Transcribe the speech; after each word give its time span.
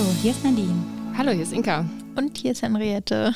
Hallo, 0.00 0.12
hier 0.22 0.30
ist 0.30 0.42
Nadine. 0.42 0.86
Hallo, 1.14 1.30
hier 1.32 1.42
ist 1.42 1.52
Inka. 1.52 1.84
Und 2.16 2.38
hier 2.38 2.52
ist 2.52 2.62
Henriette. 2.62 3.34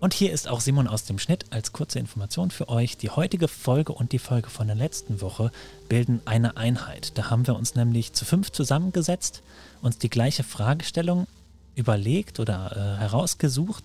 Und 0.00 0.14
hier 0.14 0.32
ist 0.32 0.48
auch 0.48 0.60
Simon 0.60 0.88
aus 0.88 1.04
dem 1.04 1.20
Schnitt 1.20 1.44
als 1.50 1.72
kurze 1.72 2.00
Information 2.00 2.50
für 2.50 2.68
euch. 2.68 2.96
Die 2.96 3.10
heutige 3.10 3.46
Folge 3.46 3.92
und 3.92 4.10
die 4.10 4.18
Folge 4.18 4.50
von 4.50 4.66
der 4.66 4.74
letzten 4.74 5.20
Woche 5.20 5.52
bilden 5.88 6.20
eine 6.24 6.56
Einheit. 6.56 7.16
Da 7.16 7.30
haben 7.30 7.46
wir 7.46 7.54
uns 7.54 7.76
nämlich 7.76 8.14
zu 8.14 8.24
fünf 8.24 8.50
zusammengesetzt, 8.50 9.44
uns 9.80 9.96
die 9.98 10.10
gleiche 10.10 10.42
Fragestellung 10.42 11.28
überlegt 11.76 12.40
oder 12.40 12.72
äh, 12.72 13.00
herausgesucht 13.00 13.84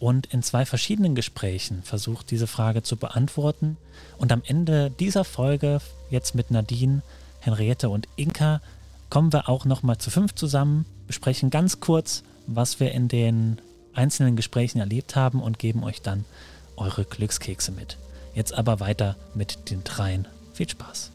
und 0.00 0.26
in 0.34 0.42
zwei 0.42 0.66
verschiedenen 0.66 1.14
Gesprächen 1.14 1.84
versucht, 1.84 2.32
diese 2.32 2.48
Frage 2.48 2.82
zu 2.82 2.96
beantworten. 2.96 3.76
Und 4.18 4.32
am 4.32 4.42
Ende 4.44 4.90
dieser 4.90 5.22
Folge, 5.22 5.80
jetzt 6.10 6.34
mit 6.34 6.50
Nadine, 6.50 7.02
Henriette 7.38 7.88
und 7.88 8.08
Inka, 8.16 8.60
kommen 9.12 9.34
wir 9.34 9.50
auch 9.50 9.66
nochmal 9.66 9.98
zu 9.98 10.08
fünf 10.08 10.34
zusammen, 10.34 10.86
besprechen 11.06 11.50
ganz 11.50 11.80
kurz, 11.80 12.22
was 12.46 12.80
wir 12.80 12.92
in 12.92 13.08
den 13.08 13.60
einzelnen 13.92 14.36
Gesprächen 14.36 14.78
erlebt 14.78 15.16
haben 15.16 15.42
und 15.42 15.58
geben 15.58 15.84
euch 15.84 16.00
dann 16.00 16.24
eure 16.78 17.04
Glückskekse 17.04 17.72
mit. 17.72 17.98
Jetzt 18.34 18.54
aber 18.54 18.80
weiter 18.80 19.16
mit 19.34 19.68
den 19.70 19.84
dreien. 19.84 20.26
Viel 20.54 20.66
Spaß. 20.66 21.10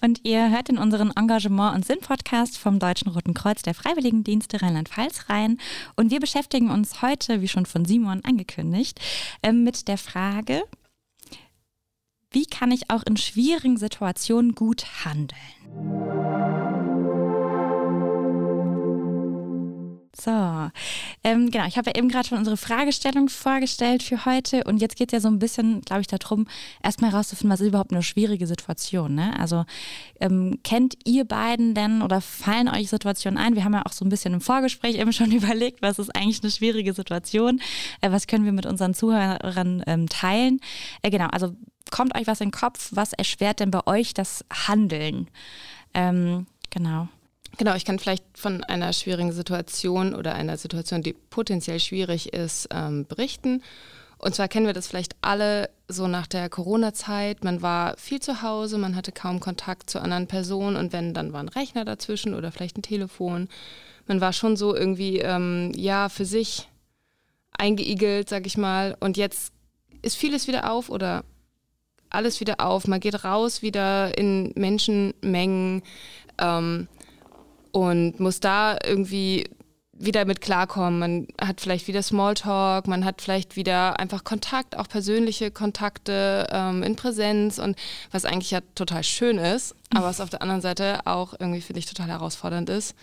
Und 0.00 0.24
ihr 0.24 0.50
hört 0.50 0.68
in 0.68 0.78
unseren 0.78 1.12
Engagement- 1.12 1.76
und 1.76 1.86
Sinn-Podcast 1.86 2.58
vom 2.58 2.80
Deutschen 2.80 3.12
Roten 3.12 3.34
Kreuz 3.34 3.62
der 3.62 3.74
Freiwilligendienste 3.74 4.60
Rheinland-Pfalz 4.60 5.28
rein. 5.28 5.58
Und 5.94 6.10
wir 6.10 6.18
beschäftigen 6.18 6.72
uns 6.72 7.02
heute, 7.02 7.40
wie 7.40 7.46
schon 7.46 7.66
von 7.66 7.84
Simon 7.84 8.24
angekündigt, 8.24 9.00
ähm, 9.44 9.62
mit 9.62 9.86
der 9.86 9.96
Frage, 9.96 10.64
wie 12.32 12.46
kann 12.46 12.72
ich 12.72 12.90
auch 12.90 13.04
in 13.04 13.16
schwierigen 13.16 13.76
Situationen 13.76 14.56
gut 14.56 15.04
handeln? 15.04 16.59
So, 20.20 20.70
ähm, 21.24 21.50
genau, 21.50 21.66
ich 21.66 21.78
habe 21.78 21.90
ja 21.90 21.96
eben 21.96 22.08
gerade 22.08 22.28
schon 22.28 22.36
unsere 22.36 22.58
Fragestellung 22.58 23.30
vorgestellt 23.30 24.02
für 24.02 24.26
heute 24.26 24.64
und 24.64 24.82
jetzt 24.82 24.96
geht 24.96 25.08
es 25.08 25.12
ja 25.14 25.20
so 25.20 25.28
ein 25.28 25.38
bisschen, 25.38 25.80
glaube 25.80 26.02
ich, 26.02 26.08
darum, 26.08 26.46
erstmal 26.82 27.12
herauszufinden, 27.12 27.52
was 27.52 27.60
ist 27.60 27.68
überhaupt 27.68 27.92
eine 27.92 28.02
schwierige 28.02 28.46
Situation. 28.46 29.14
Ne? 29.14 29.38
Also 29.38 29.64
ähm, 30.20 30.58
kennt 30.62 30.96
ihr 31.04 31.24
beiden 31.24 31.74
denn 31.74 32.02
oder 32.02 32.20
fallen 32.20 32.68
euch 32.68 32.90
Situationen 32.90 33.38
ein? 33.38 33.54
Wir 33.54 33.64
haben 33.64 33.72
ja 33.72 33.86
auch 33.86 33.92
so 33.92 34.04
ein 34.04 34.10
bisschen 34.10 34.34
im 34.34 34.42
Vorgespräch 34.42 34.96
eben 34.96 35.12
schon 35.12 35.32
überlegt, 35.32 35.80
was 35.80 35.98
ist 35.98 36.14
eigentlich 36.14 36.42
eine 36.42 36.50
schwierige 36.50 36.92
Situation? 36.92 37.60
Äh, 38.02 38.10
was 38.10 38.26
können 38.26 38.44
wir 38.44 38.52
mit 38.52 38.66
unseren 38.66 38.92
Zuhörern 38.92 39.82
ähm, 39.86 40.06
teilen? 40.08 40.60
Äh, 41.02 41.10
genau, 41.10 41.28
also 41.28 41.54
kommt 41.90 42.14
euch 42.14 42.26
was 42.26 42.40
in 42.40 42.48
den 42.48 42.52
Kopf? 42.52 42.90
Was 42.92 43.14
erschwert 43.14 43.60
denn 43.60 43.70
bei 43.70 43.86
euch 43.86 44.12
das 44.12 44.44
Handeln? 44.52 45.28
Ähm, 45.94 46.46
genau. 46.68 47.08
Genau, 47.58 47.74
ich 47.74 47.84
kann 47.84 47.98
vielleicht 47.98 48.24
von 48.34 48.64
einer 48.64 48.92
schwierigen 48.92 49.32
Situation 49.32 50.14
oder 50.14 50.34
einer 50.34 50.56
Situation, 50.56 51.02
die 51.02 51.12
potenziell 51.12 51.80
schwierig 51.80 52.32
ist, 52.32 52.68
ähm, 52.72 53.06
berichten. 53.06 53.62
Und 54.18 54.34
zwar 54.34 54.48
kennen 54.48 54.66
wir 54.66 54.74
das 54.74 54.86
vielleicht 54.86 55.16
alle 55.22 55.70
so 55.88 56.06
nach 56.06 56.26
der 56.26 56.50
Corona-Zeit. 56.50 57.42
Man 57.42 57.62
war 57.62 57.96
viel 57.96 58.20
zu 58.20 58.42
Hause, 58.42 58.76
man 58.76 58.94
hatte 58.94 59.12
kaum 59.12 59.40
Kontakt 59.40 59.88
zu 59.88 59.98
anderen 59.98 60.26
Personen 60.26 60.76
und 60.76 60.92
wenn, 60.92 61.14
dann 61.14 61.32
war 61.32 61.42
ein 61.42 61.48
Rechner 61.48 61.86
dazwischen 61.86 62.34
oder 62.34 62.52
vielleicht 62.52 62.76
ein 62.76 62.82
Telefon. 62.82 63.48
Man 64.06 64.20
war 64.20 64.34
schon 64.34 64.56
so 64.56 64.76
irgendwie, 64.76 65.20
ähm, 65.20 65.72
ja, 65.74 66.10
für 66.10 66.26
sich 66.26 66.68
eingeigelt, 67.56 68.28
sag 68.28 68.46
ich 68.46 68.58
mal. 68.58 68.94
Und 69.00 69.16
jetzt 69.16 69.52
ist 70.02 70.16
vieles 70.16 70.48
wieder 70.48 70.70
auf 70.70 70.90
oder 70.90 71.24
alles 72.10 72.40
wieder 72.40 72.60
auf. 72.60 72.86
Man 72.86 73.00
geht 73.00 73.24
raus 73.24 73.62
wieder 73.62 74.16
in 74.18 74.52
Menschenmengen. 74.54 75.82
Ähm, 76.38 76.88
und 77.72 78.20
muss 78.20 78.40
da 78.40 78.76
irgendwie 78.84 79.48
wieder 80.00 80.24
mit 80.24 80.40
klarkommen. 80.40 80.98
Man 80.98 81.28
hat 81.40 81.60
vielleicht 81.60 81.86
wieder 81.86 82.02
Smalltalk, 82.02 82.88
man 82.88 83.04
hat 83.04 83.20
vielleicht 83.20 83.56
wieder 83.56 84.00
einfach 84.00 84.24
Kontakt, 84.24 84.76
auch 84.76 84.88
persönliche 84.88 85.50
Kontakte 85.50 86.46
ähm, 86.50 86.82
in 86.82 86.96
Präsenz 86.96 87.58
und 87.58 87.76
was 88.10 88.24
eigentlich 88.24 88.50
ja 88.50 88.60
total 88.74 89.04
schön 89.04 89.36
ist, 89.36 89.74
aber 89.94 90.06
was 90.06 90.22
auf 90.22 90.30
der 90.30 90.40
anderen 90.40 90.62
Seite 90.62 91.06
auch 91.06 91.34
irgendwie, 91.38 91.60
finde 91.60 91.80
ich, 91.80 91.86
total 91.86 92.08
herausfordernd 92.08 92.70
ist, 92.70 92.96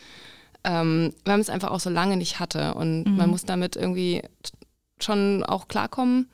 ähm, 0.64 1.14
weil 1.24 1.34
man 1.34 1.42
es 1.42 1.52
einfach 1.52 1.70
auch 1.70 1.80
so 1.80 1.92
lange 1.92 2.18
nicht 2.18 2.40
hatte 2.40 2.74
und 2.74 3.04
mhm. 3.04 3.16
man 3.16 3.30
muss 3.30 3.46
damit 3.46 3.76
irgendwie 3.76 4.24
schon 5.00 5.44
auch 5.44 5.68
klarkommen, 5.68 6.28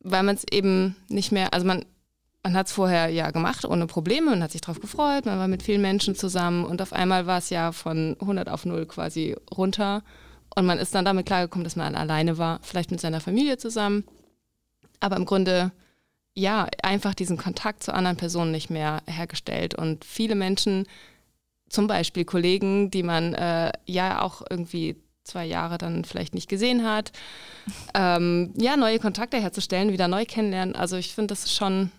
weil 0.00 0.24
man 0.24 0.34
es 0.34 0.44
eben 0.50 0.96
nicht 1.08 1.30
mehr, 1.30 1.54
also 1.54 1.64
man 1.64 1.84
man 2.46 2.56
hat 2.56 2.68
es 2.68 2.72
vorher 2.72 3.08
ja 3.08 3.32
gemacht 3.32 3.64
ohne 3.64 3.88
Probleme 3.88 4.32
und 4.32 4.40
hat 4.40 4.52
sich 4.52 4.60
darauf 4.60 4.80
gefreut. 4.80 5.26
Man 5.26 5.36
war 5.36 5.48
mit 5.48 5.64
vielen 5.64 5.82
Menschen 5.82 6.14
zusammen 6.14 6.64
und 6.64 6.80
auf 6.80 6.92
einmal 6.92 7.26
war 7.26 7.38
es 7.38 7.50
ja 7.50 7.72
von 7.72 8.16
100 8.20 8.48
auf 8.48 8.64
0 8.64 8.86
quasi 8.86 9.34
runter. 9.56 10.04
Und 10.54 10.64
man 10.64 10.78
ist 10.78 10.94
dann 10.94 11.04
damit 11.04 11.26
klargekommen, 11.26 11.64
dass 11.64 11.74
man 11.74 11.96
alleine 11.96 12.38
war, 12.38 12.60
vielleicht 12.62 12.92
mit 12.92 13.00
seiner 13.00 13.20
Familie 13.20 13.58
zusammen. 13.58 14.04
Aber 15.00 15.16
im 15.16 15.24
Grunde, 15.24 15.72
ja, 16.34 16.68
einfach 16.84 17.14
diesen 17.14 17.36
Kontakt 17.36 17.82
zu 17.82 17.92
anderen 17.92 18.16
Personen 18.16 18.52
nicht 18.52 18.70
mehr 18.70 19.02
hergestellt. 19.06 19.74
Und 19.74 20.04
viele 20.04 20.36
Menschen, 20.36 20.86
zum 21.68 21.88
Beispiel 21.88 22.24
Kollegen, 22.24 22.92
die 22.92 23.02
man 23.02 23.34
äh, 23.34 23.72
ja 23.86 24.22
auch 24.22 24.42
irgendwie 24.48 24.94
zwei 25.24 25.44
Jahre 25.44 25.78
dann 25.78 26.04
vielleicht 26.04 26.32
nicht 26.32 26.48
gesehen 26.48 26.86
hat, 26.88 27.10
ähm, 27.92 28.54
ja, 28.56 28.76
neue 28.76 29.00
Kontakte 29.00 29.38
herzustellen, 29.38 29.90
wieder 29.90 30.06
neu 30.06 30.24
kennenlernen. 30.24 30.76
Also 30.76 30.96
ich 30.96 31.12
finde, 31.12 31.32
das 31.32 31.46
ist 31.46 31.56
schon 31.56 31.90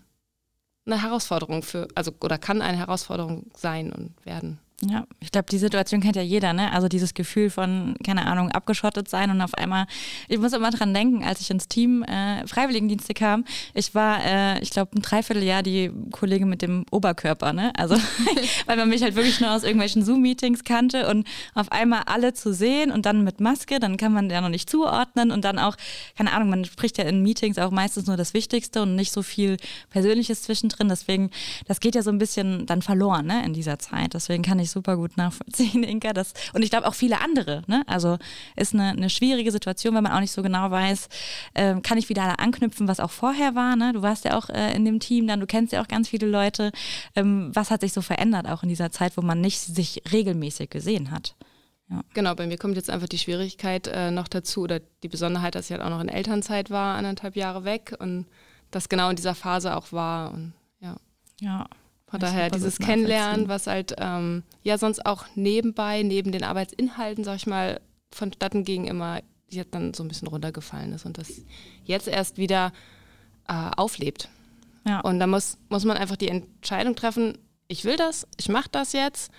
eine 0.88 1.02
Herausforderung 1.02 1.64
für, 1.64 1.88
also 1.96 2.12
oder 2.22 2.38
kann 2.38 2.62
eine 2.62 2.78
Herausforderung 2.78 3.48
sein 3.56 3.92
und 3.92 4.14
werden. 4.26 4.60
Ja, 4.86 5.08
ich 5.20 5.32
glaube, 5.32 5.48
die 5.50 5.58
Situation 5.58 6.02
kennt 6.02 6.18
ja 6.18 6.22
jeder, 6.22 6.54
ne? 6.54 6.72
Also 6.72 6.88
dieses 6.88 7.16
Gefühl 7.16 7.50
von, 7.50 7.96
keine 8.06 8.28
Ahnung, 8.28 8.52
abgeschottet 8.52 9.10
sein 9.10 9.32
und 9.32 9.42
auf 9.42 9.56
einmal, 9.56 9.88
ich 10.28 10.38
muss 10.38 10.54
immer 10.54 10.70
dran 10.70 10.94
denken, 10.94 11.24
als 11.24 11.42
ich 11.42 11.50
ins 11.50 11.68
Team 11.68 12.04
äh, 12.04 12.46
Freiwilligendienste 12.46 13.16
kam, 13.16 13.44
ich 13.74 13.96
war, 13.96 14.24
äh, 14.24 14.62
ich 14.62 14.70
glaube, 14.70 14.92
ein 14.96 15.02
Dreivierteljahr 15.02 15.64
die 15.64 15.92
Kollegin 16.12 16.48
mit 16.48 16.62
dem 16.62 16.86
Oberkörper, 16.92 17.54
ne? 17.54 17.72
Also, 17.76 17.96
weil 18.68 18.78
man 18.78 18.88
mich 18.90 19.02
halt 19.02 19.16
wirklich 19.16 19.42
nur 19.42 19.50
aus 19.50 19.64
irgendwelchen 19.64 20.06
Zoom-Meetings 20.06 20.64
kannte 20.64 21.10
und 21.10 21.28
auf 21.56 21.72
einmal 21.72 22.04
alle 22.06 22.34
zu 22.34 22.54
sehen 22.54 22.92
und 22.92 23.08
dann 23.08 23.24
mit 23.24 23.40
Maske, 23.40 23.80
dann 23.80 23.98
kann 23.98 24.14
man 24.14 24.30
ja 24.30 24.42
noch 24.42 24.50
nicht 24.50 24.70
zuordnen 24.70 25.32
und 25.32 25.44
dann 25.44 25.58
auch, 25.58 25.76
keine 26.16 26.34
Ahnung, 26.34 26.52
man 26.52 26.66
spricht 26.66 27.00
ja 27.00 27.06
in 27.06 27.24
Meetings 27.24 27.58
auch 27.58 27.72
meistens 27.72 28.06
nur 28.06 28.16
das 28.16 28.36
Wichtigste 28.36 28.84
und 28.84 28.94
nicht 28.94 29.12
so 29.12 29.24
viel 29.24 29.58
Persönliches 29.90 30.44
zwischendrin. 30.44 30.88
Deswegen, 30.88 31.32
das 31.68 31.80
geht 31.80 31.96
ja 31.96 32.04
so 32.04 32.12
ein 32.12 32.20
bisschen 32.20 32.68
dann 32.68 32.84
verloren, 32.84 33.26
ne? 33.26 33.44
In 33.44 33.54
dieser 33.54 33.80
Zeit. 33.80 34.14
Deswegen 34.14 34.44
kann 34.44 34.60
ich 34.60 34.67
ich 34.68 34.72
super 34.72 34.96
gut 34.96 35.18
nachvollziehen, 35.18 35.84
Inka. 35.84 36.14
Das, 36.14 36.34
und 36.54 36.62
ich 36.62 36.70
glaube 36.70 36.88
auch 36.88 36.94
viele 36.94 37.22
andere. 37.22 37.64
Ne? 37.68 37.84
Also 37.88 38.18
ist 38.56 38.74
eine, 38.74 38.90
eine 38.90 39.10
schwierige 39.10 39.52
Situation, 39.52 39.96
weil 39.96 40.02
man 40.02 40.12
auch 40.12 40.20
nicht 40.20 40.32
so 40.32 40.44
genau 40.44 40.70
weiß, 40.70 41.10
äh, 41.56 41.80
kann 41.82 41.98
ich 41.98 42.10
wieder 42.10 42.40
anknüpfen, 42.40 42.88
was 42.88 43.00
auch 43.00 43.12
vorher 43.12 43.56
war. 43.56 43.76
Ne? 43.76 43.94
Du 43.94 44.02
warst 44.02 44.26
ja 44.26 44.38
auch 44.38 44.50
äh, 44.50 44.76
in 44.76 44.86
dem 44.86 45.00
Team 45.00 45.28
dann, 45.28 45.40
du 45.40 45.48
kennst 45.48 45.74
ja 45.74 45.82
auch 45.82 45.88
ganz 45.88 46.10
viele 46.10 46.28
Leute. 46.28 46.72
Ähm, 47.16 47.52
was 47.54 47.72
hat 47.72 47.82
sich 47.82 47.94
so 47.94 48.02
verändert, 48.02 48.48
auch 48.48 48.64
in 48.64 48.70
dieser 48.70 48.92
Zeit, 48.92 49.18
wo 49.18 49.22
man 49.22 49.42
nicht 49.42 49.60
sich 49.60 50.02
regelmäßig 50.12 50.70
gesehen 50.70 51.12
hat? 51.12 51.36
Ja. 51.90 52.02
Genau, 52.14 52.36
bei 52.36 52.48
mir 52.48 52.58
kommt 52.58 52.76
jetzt 52.76 52.90
einfach 52.90 53.08
die 53.08 53.18
Schwierigkeit 53.18 53.88
äh, 53.88 54.12
noch 54.12 54.28
dazu 54.28 54.62
oder 54.62 54.82
die 55.04 55.08
Besonderheit, 55.08 55.56
dass 55.56 55.66
ich 55.66 55.72
halt 55.72 55.82
auch 55.82 55.90
noch 55.90 56.02
in 56.02 56.10
Elternzeit 56.10 56.70
war, 56.70 56.98
anderthalb 56.98 57.36
Jahre 57.36 57.64
weg 57.64 57.96
und 57.98 58.26
das 58.72 58.90
genau 58.90 59.10
in 59.10 59.16
dieser 59.16 59.36
Phase 59.36 59.76
auch 59.76 59.94
war. 59.94 60.34
Und, 60.34 60.54
ja. 60.82 60.98
ja, 61.40 61.68
von 62.08 62.20
daher 62.20 62.50
dieses 62.50 62.80
Kennenlernen, 62.80 63.50
was 63.50 63.68
halt 63.68 63.96
ähm, 63.98 64.44
ja 64.64 64.78
sonst 64.78 65.06
auch 65.06 65.26
nebenbei, 65.36 66.04
neben 66.04 66.32
den 66.32 66.44
Arbeitsinhalten, 66.44 67.24
sag 67.24 67.36
ich 67.36 67.48
mal, 67.48 67.82
vonstatten 68.12 68.64
ging, 68.64 68.86
immer 68.86 69.22
jetzt 69.50 69.74
dann 69.74 69.94
so 69.94 70.04
ein 70.04 70.08
bisschen 70.08 70.28
runtergefallen 70.28 70.94
ist 70.94 71.06
und 71.06 71.18
das 71.18 71.32
jetzt 71.84 72.08
erst 72.08 72.38
wieder 72.38 72.72
äh, 73.48 73.72
auflebt. 73.76 74.30
Ja. 74.86 75.02
Und 75.02 75.20
da 75.20 75.28
muss, 75.28 75.58
muss 75.70 75.86
man 75.86 75.98
einfach 75.98 76.16
die 76.16 76.30
Entscheidung 76.30 76.96
treffen, 76.96 77.38
ich 77.68 77.84
will 77.84 77.98
das, 77.98 78.26
ich 78.38 78.48
mache 78.48 78.70
das 78.72 78.94
jetzt 78.94 79.32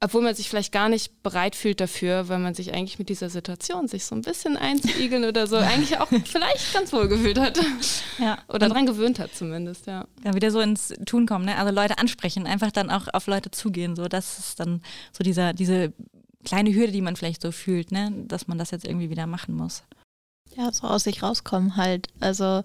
obwohl 0.00 0.22
man 0.22 0.34
sich 0.34 0.48
vielleicht 0.48 0.72
gar 0.72 0.88
nicht 0.88 1.22
bereit 1.22 1.56
fühlt 1.56 1.80
dafür, 1.80 2.28
weil 2.28 2.38
man 2.38 2.54
sich 2.54 2.72
eigentlich 2.72 3.00
mit 3.00 3.08
dieser 3.08 3.30
Situation 3.30 3.88
sich 3.88 4.04
so 4.04 4.14
ein 4.14 4.22
bisschen 4.22 4.56
einzuigeln 4.56 5.24
oder 5.24 5.46
so 5.46 5.56
eigentlich 5.56 5.98
auch 5.98 6.08
vielleicht 6.24 6.72
ganz 6.72 6.92
wohl 6.92 7.08
gefühlt 7.08 7.38
hat. 7.38 7.58
Ja. 8.20 8.36
Oder 8.48 8.68
daran 8.68 8.84
gewöhnt 8.84 9.20
hat 9.20 9.32
zumindest, 9.32 9.86
ja. 9.86 10.04
Ja, 10.24 10.34
wieder 10.34 10.50
so 10.50 10.58
ins 10.58 10.92
Tun 11.06 11.24
kommen, 11.24 11.44
ne? 11.44 11.56
Also 11.56 11.72
Leute 11.72 11.98
ansprechen, 11.98 12.48
einfach 12.48 12.72
dann 12.72 12.90
auch 12.90 13.06
auf 13.12 13.28
Leute 13.28 13.52
zugehen. 13.52 13.94
So, 13.94 14.08
das 14.08 14.40
ist 14.40 14.58
dann 14.58 14.82
so 15.12 15.22
dieser, 15.22 15.52
diese 15.52 15.92
kleine 16.44 16.74
Hürde, 16.74 16.90
die 16.90 17.00
man 17.00 17.14
vielleicht 17.14 17.42
so 17.42 17.52
fühlt, 17.52 17.92
ne? 17.92 18.12
Dass 18.26 18.48
man 18.48 18.58
das 18.58 18.72
jetzt 18.72 18.84
irgendwie 18.84 19.08
wieder 19.08 19.28
machen 19.28 19.54
muss. 19.54 19.84
Ja, 20.56 20.72
so 20.72 20.88
aus 20.88 21.04
sich 21.04 21.22
rauskommen 21.22 21.76
halt. 21.76 22.08
Also 22.18 22.64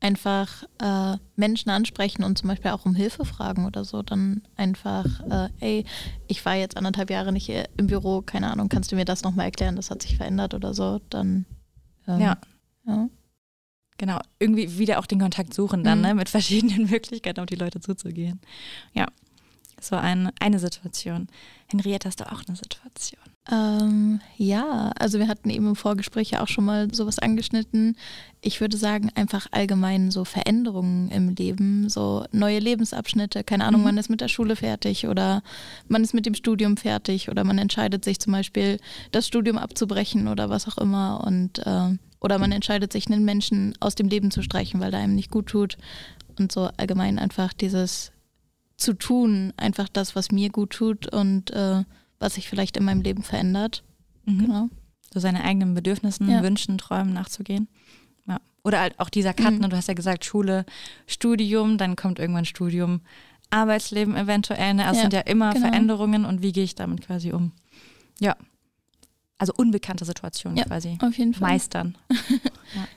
einfach 0.00 0.64
äh, 0.78 1.16
Menschen 1.36 1.70
ansprechen 1.70 2.22
und 2.22 2.38
zum 2.38 2.48
Beispiel 2.48 2.70
auch 2.70 2.84
um 2.84 2.94
Hilfe 2.94 3.24
fragen 3.24 3.66
oder 3.66 3.84
so, 3.84 4.02
dann 4.02 4.42
einfach, 4.56 5.06
äh, 5.30 5.48
ey, 5.60 5.84
ich 6.28 6.44
war 6.44 6.54
jetzt 6.54 6.76
anderthalb 6.76 7.10
Jahre 7.10 7.32
nicht 7.32 7.50
im 7.76 7.86
Büro, 7.86 8.22
keine 8.22 8.50
Ahnung, 8.50 8.68
kannst 8.68 8.92
du 8.92 8.96
mir 8.96 9.04
das 9.04 9.22
nochmal 9.22 9.46
erklären, 9.46 9.76
das 9.76 9.90
hat 9.90 10.02
sich 10.02 10.16
verändert 10.16 10.54
oder 10.54 10.74
so, 10.74 11.00
dann 11.10 11.46
ähm, 12.06 12.20
ja. 12.20 12.38
ja. 12.86 13.08
Genau, 13.98 14.20
irgendwie 14.38 14.78
wieder 14.78 14.98
auch 14.98 15.06
den 15.06 15.20
Kontakt 15.20 15.54
suchen 15.54 15.82
dann, 15.82 15.98
mhm. 15.98 16.04
ne, 16.04 16.14
mit 16.14 16.28
verschiedenen 16.28 16.86
Möglichkeiten 16.90 17.40
auf 17.40 17.46
die 17.46 17.54
Leute 17.54 17.80
zuzugehen. 17.80 18.40
Ja, 18.92 19.06
so 19.80 19.96
ein, 19.96 20.30
eine 20.40 20.58
Situation. 20.58 21.28
Henriette, 21.68 22.08
hast 22.08 22.20
du 22.20 22.30
auch 22.30 22.42
eine 22.46 22.56
Situation? 22.56 23.35
Ähm, 23.50 24.20
ja, 24.36 24.90
also 24.98 25.20
wir 25.20 25.28
hatten 25.28 25.50
eben 25.50 25.68
im 25.68 25.76
Vorgespräch 25.76 26.30
ja 26.30 26.42
auch 26.42 26.48
schon 26.48 26.64
mal 26.64 26.92
sowas 26.92 27.20
angeschnitten. 27.20 27.96
Ich 28.40 28.60
würde 28.60 28.76
sagen, 28.76 29.10
einfach 29.14 29.46
allgemein 29.52 30.10
so 30.10 30.24
Veränderungen 30.24 31.10
im 31.10 31.28
Leben, 31.28 31.88
so 31.88 32.24
neue 32.32 32.58
Lebensabschnitte. 32.58 33.44
Keine 33.44 33.64
Ahnung, 33.64 33.82
mhm. 33.82 33.86
man 33.86 33.98
ist 33.98 34.10
mit 34.10 34.20
der 34.20 34.28
Schule 34.28 34.56
fertig 34.56 35.06
oder 35.06 35.42
man 35.86 36.02
ist 36.02 36.12
mit 36.12 36.26
dem 36.26 36.34
Studium 36.34 36.76
fertig 36.76 37.28
oder 37.28 37.44
man 37.44 37.58
entscheidet 37.58 38.04
sich 38.04 38.18
zum 38.18 38.32
Beispiel, 38.32 38.78
das 39.12 39.28
Studium 39.28 39.58
abzubrechen 39.58 40.26
oder 40.26 40.50
was 40.50 40.66
auch 40.66 40.78
immer. 40.78 41.22
Und 41.24 41.60
äh, 41.60 41.96
oder 42.20 42.38
man 42.38 42.50
entscheidet 42.50 42.92
sich, 42.92 43.06
einen 43.06 43.24
Menschen 43.24 43.74
aus 43.78 43.94
dem 43.94 44.08
Leben 44.08 44.32
zu 44.32 44.42
streichen, 44.42 44.80
weil 44.80 44.90
der 44.90 45.00
einem 45.00 45.14
nicht 45.14 45.30
gut 45.30 45.46
tut. 45.46 45.76
Und 46.38 46.50
so 46.50 46.68
allgemein 46.76 47.20
einfach 47.20 47.52
dieses 47.52 48.10
zu 48.76 48.92
tun, 48.92 49.52
einfach 49.56 49.88
das, 49.88 50.16
was 50.16 50.32
mir 50.32 50.50
gut 50.50 50.70
tut 50.70 51.12
und 51.12 51.50
äh, 51.52 51.84
was 52.18 52.34
sich 52.34 52.48
vielleicht 52.48 52.76
in 52.76 52.84
meinem 52.84 53.02
Leben 53.02 53.22
verändert. 53.22 53.82
Mhm. 54.24 54.38
Genau. 54.38 54.68
So 55.12 55.20
seine 55.20 55.44
eigenen 55.44 55.74
Bedürfnissen, 55.74 56.28
ja. 56.28 56.42
Wünschen, 56.42 56.78
Träumen 56.78 57.12
nachzugehen. 57.12 57.68
Ja. 58.26 58.40
Oder 58.64 58.80
halt 58.80 58.98
auch 58.98 59.08
dieser 59.08 59.32
Cut, 59.32 59.52
mhm. 59.52 59.60
ne? 59.60 59.68
du 59.68 59.76
hast 59.76 59.88
ja 59.88 59.94
gesagt, 59.94 60.24
Schule, 60.24 60.66
Studium, 61.06 61.78
dann 61.78 61.96
kommt 61.96 62.18
irgendwann 62.18 62.44
Studium, 62.44 63.00
Arbeitsleben 63.50 64.16
eventuell. 64.16 64.74
Ne? 64.74 64.84
Also 64.86 64.96
ja, 64.96 65.02
sind 65.02 65.12
ja 65.12 65.20
immer 65.20 65.52
genau. 65.52 65.68
Veränderungen 65.68 66.24
und 66.24 66.42
wie 66.42 66.52
gehe 66.52 66.64
ich 66.64 66.74
damit 66.74 67.06
quasi 67.06 67.32
um? 67.32 67.52
Ja. 68.18 68.36
Also 69.38 69.52
unbekannte 69.56 70.04
Situationen 70.04 70.56
ja, 70.56 70.64
quasi. 70.64 70.98
Auf 71.00 71.16
jeden 71.18 71.34
Fall. 71.34 71.50
Meistern. 71.50 71.96
ja. 72.10 72.88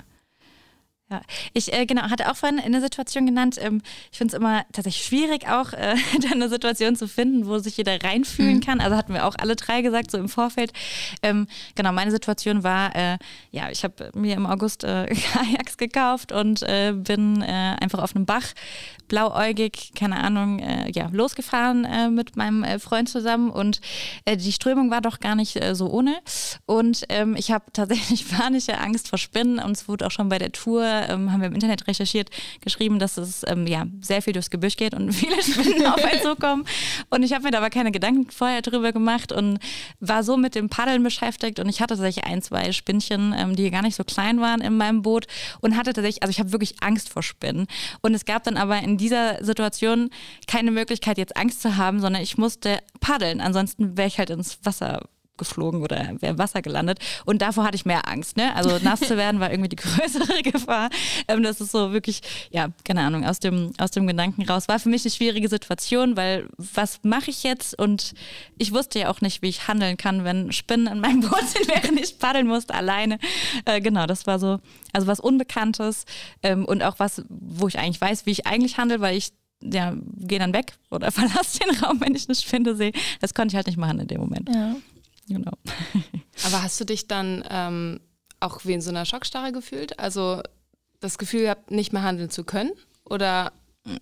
Ja, 1.11 1.21
ich 1.53 1.73
äh, 1.73 1.87
genau 1.87 2.03
hatte 2.03 2.29
auch 2.29 2.35
vorhin 2.35 2.59
eine 2.59 2.81
Situation 2.81 3.25
genannt. 3.25 3.57
Ähm, 3.59 3.81
ich 4.11 4.19
finde 4.19 4.35
es 4.35 4.39
immer 4.39 4.63
tatsächlich 4.71 5.03
schwierig, 5.03 5.47
auch 5.47 5.73
äh, 5.73 5.95
eine 6.31 6.49
Situation 6.49 6.95
zu 6.95 7.07
finden, 7.07 7.47
wo 7.47 7.57
sich 7.57 7.77
jeder 7.77 8.03
reinfühlen 8.03 8.57
mhm. 8.57 8.61
kann. 8.61 8.79
Also 8.79 8.95
hatten 8.95 9.15
wir 9.15 9.25
auch 9.25 9.35
alle 9.39 9.55
drei 9.55 9.81
gesagt, 9.81 10.11
so 10.11 10.19
im 10.19 10.29
Vorfeld. 10.29 10.71
Ähm, 11.23 11.47
genau, 11.73 11.91
meine 11.93 12.11
Situation 12.11 12.63
war, 12.63 12.95
äh, 12.95 13.17
ja, 13.51 13.71
ich 13.71 13.83
habe 13.83 14.11
mir 14.13 14.35
im 14.35 14.45
August 14.45 14.83
äh, 14.83 15.07
Kajaks 15.33 15.77
gekauft 15.77 16.31
und 16.31 16.61
äh, 16.61 16.93
bin 16.95 17.41
äh, 17.41 17.75
einfach 17.79 18.03
auf 18.03 18.15
einem 18.15 18.27
Bach 18.27 18.53
blauäugig, 19.09 19.91
keine 19.95 20.17
Ahnung, 20.17 20.59
äh, 20.59 20.91
ja, 20.91 21.09
losgefahren 21.11 21.83
äh, 21.83 22.09
mit 22.09 22.37
meinem 22.37 22.63
äh, 22.63 22.79
Freund 22.79 23.09
zusammen 23.09 23.49
und 23.49 23.81
äh, 24.23 24.37
die 24.37 24.53
Strömung 24.53 24.91
war 24.91 25.01
doch 25.01 25.19
gar 25.19 25.35
nicht 25.35 25.61
äh, 25.61 25.75
so 25.75 25.89
ohne. 25.89 26.19
Und 26.65 27.05
ähm, 27.09 27.35
ich 27.35 27.51
habe 27.51 27.65
tatsächlich 27.73 28.29
panische 28.37 28.77
Angst 28.77 29.09
vor 29.09 29.17
Spinnen 29.17 29.59
und 29.59 29.71
es 29.71 29.87
wurde 29.89 30.05
auch 30.05 30.11
schon 30.11 30.29
bei 30.29 30.37
der 30.37 30.51
Tour, 30.53 30.98
ähm, 31.07 31.31
haben 31.31 31.41
wir 31.41 31.47
im 31.47 31.53
Internet 31.53 31.87
recherchiert, 31.87 32.29
geschrieben, 32.61 32.99
dass 32.99 33.17
es 33.17 33.45
ähm, 33.47 33.67
ja 33.67 33.85
sehr 34.01 34.21
viel 34.21 34.33
durchs 34.33 34.49
Gebüsch 34.49 34.77
geht 34.77 34.93
und 34.93 35.11
viele 35.13 35.41
Spinnen 35.41 35.85
auf 35.85 36.03
einen 36.03 36.21
zukommen. 36.21 36.65
Und 37.09 37.23
ich 37.23 37.33
habe 37.33 37.43
mir 37.43 37.51
da 37.51 37.59
aber 37.59 37.69
keine 37.69 37.91
Gedanken 37.91 38.29
vorher 38.31 38.61
drüber 38.61 38.91
gemacht 38.91 39.31
und 39.31 39.59
war 39.99 40.23
so 40.23 40.37
mit 40.37 40.55
dem 40.55 40.69
Paddeln 40.69 41.03
beschäftigt 41.03 41.59
und 41.59 41.69
ich 41.69 41.81
hatte 41.81 41.95
tatsächlich 41.95 42.25
ein, 42.25 42.41
zwei 42.41 42.71
Spinnchen, 42.71 43.33
ähm, 43.37 43.55
die 43.55 43.69
gar 43.71 43.81
nicht 43.81 43.95
so 43.95 44.03
klein 44.03 44.41
waren 44.41 44.61
in 44.61 44.77
meinem 44.77 45.01
Boot 45.01 45.27
und 45.61 45.77
hatte 45.77 45.93
tatsächlich, 45.93 46.23
also 46.23 46.31
ich 46.31 46.39
habe 46.39 46.51
wirklich 46.51 46.81
Angst 46.81 47.09
vor 47.09 47.23
Spinnen. 47.23 47.67
Und 48.01 48.13
es 48.13 48.25
gab 48.25 48.43
dann 48.43 48.57
aber 48.57 48.79
in 48.79 48.97
dieser 48.97 49.43
Situation 49.43 50.09
keine 50.47 50.71
Möglichkeit, 50.71 51.17
jetzt 51.17 51.37
Angst 51.37 51.61
zu 51.61 51.77
haben, 51.77 51.99
sondern 51.99 52.21
ich 52.21 52.37
musste 52.37 52.79
paddeln. 52.99 53.41
Ansonsten 53.41 53.97
wäre 53.97 54.07
ich 54.07 54.19
halt 54.19 54.29
ins 54.29 54.59
Wasser 54.63 55.01
geflogen 55.39 55.81
oder 55.81 55.97
wäre 56.19 56.33
im 56.33 56.37
Wasser 56.37 56.61
gelandet. 56.61 56.99
Und 57.25 57.41
davor 57.41 57.63
hatte 57.63 57.75
ich 57.75 57.85
mehr 57.85 58.07
Angst. 58.07 58.37
Ne? 58.37 58.53
Also 58.55 58.77
nass 58.83 58.99
zu 58.99 59.17
werden 59.17 59.39
war 59.39 59.49
irgendwie 59.49 59.69
die 59.69 59.75
größere 59.77 60.43
Gefahr. 60.43 60.89
Ähm, 61.27 61.41
das 61.41 61.59
ist 61.61 61.71
so 61.71 61.91
wirklich, 61.91 62.21
ja, 62.51 62.69
keine 62.83 63.01
Ahnung, 63.01 63.25
aus 63.25 63.39
dem, 63.39 63.71
aus 63.79 63.91
dem 63.91 64.05
Gedanken 64.05 64.43
raus. 64.43 64.67
War 64.67 64.79
für 64.79 64.89
mich 64.89 65.03
eine 65.03 65.11
schwierige 65.11 65.49
Situation, 65.49 66.15
weil 66.15 66.47
was 66.57 66.99
mache 67.03 67.31
ich 67.31 67.43
jetzt? 67.43 67.77
Und 67.79 68.13
ich 68.57 68.71
wusste 68.73 68.99
ja 68.99 69.09
auch 69.09 69.21
nicht, 69.21 69.41
wie 69.41 69.49
ich 69.49 69.67
handeln 69.67 69.97
kann, 69.97 70.23
wenn 70.23 70.51
Spinnen 70.51 70.87
in 70.87 70.99
meinem 70.99 71.21
Boot 71.21 71.47
sind, 71.47 71.67
während 71.67 71.99
ich 71.99 72.19
paddeln 72.19 72.47
musste, 72.47 72.75
alleine. 72.75 73.17
Äh, 73.65 73.81
genau, 73.81 74.05
das 74.05 74.27
war 74.27 74.37
so, 74.37 74.59
also 74.93 75.07
was 75.07 75.19
Unbekanntes 75.19 76.05
ähm, 76.43 76.65
und 76.65 76.83
auch 76.83 76.99
was, 76.99 77.23
wo 77.29 77.67
ich 77.67 77.79
eigentlich 77.79 78.01
weiß, 78.01 78.25
wie 78.25 78.31
ich 78.31 78.45
eigentlich 78.45 78.77
handle, 78.77 79.01
weil 79.01 79.17
ich 79.17 79.31
ja, 79.61 79.93
gehe 80.17 80.39
dann 80.39 80.53
weg 80.53 80.73
oder 80.89 81.11
verlasse 81.11 81.59
den 81.59 81.75
Raum, 81.77 81.99
wenn 82.01 82.15
ich 82.15 82.27
eine 82.27 82.35
Spinne 82.35 82.75
sehe. 82.75 82.91
Das 83.21 83.33
konnte 83.33 83.53
ich 83.53 83.55
halt 83.55 83.67
nicht 83.67 83.77
machen 83.77 83.99
in 83.99 84.07
dem 84.07 84.21
Moment. 84.21 84.49
Ja. 84.53 84.75
Genau. 85.29 85.51
Aber 86.45 86.63
hast 86.63 86.79
du 86.79 86.85
dich 86.85 87.07
dann 87.07 87.43
ähm, 87.49 87.99
auch 88.39 88.65
wie 88.65 88.73
in 88.73 88.81
so 88.81 88.89
einer 88.89 89.05
Schockstarre 89.05 89.51
gefühlt? 89.51 89.99
Also 89.99 90.41
das 90.99 91.17
Gefühl 91.17 91.41
gehabt, 91.41 91.71
nicht 91.71 91.93
mehr 91.93 92.03
handeln 92.03 92.29
zu 92.29 92.43
können? 92.43 92.71
Oder 93.05 93.53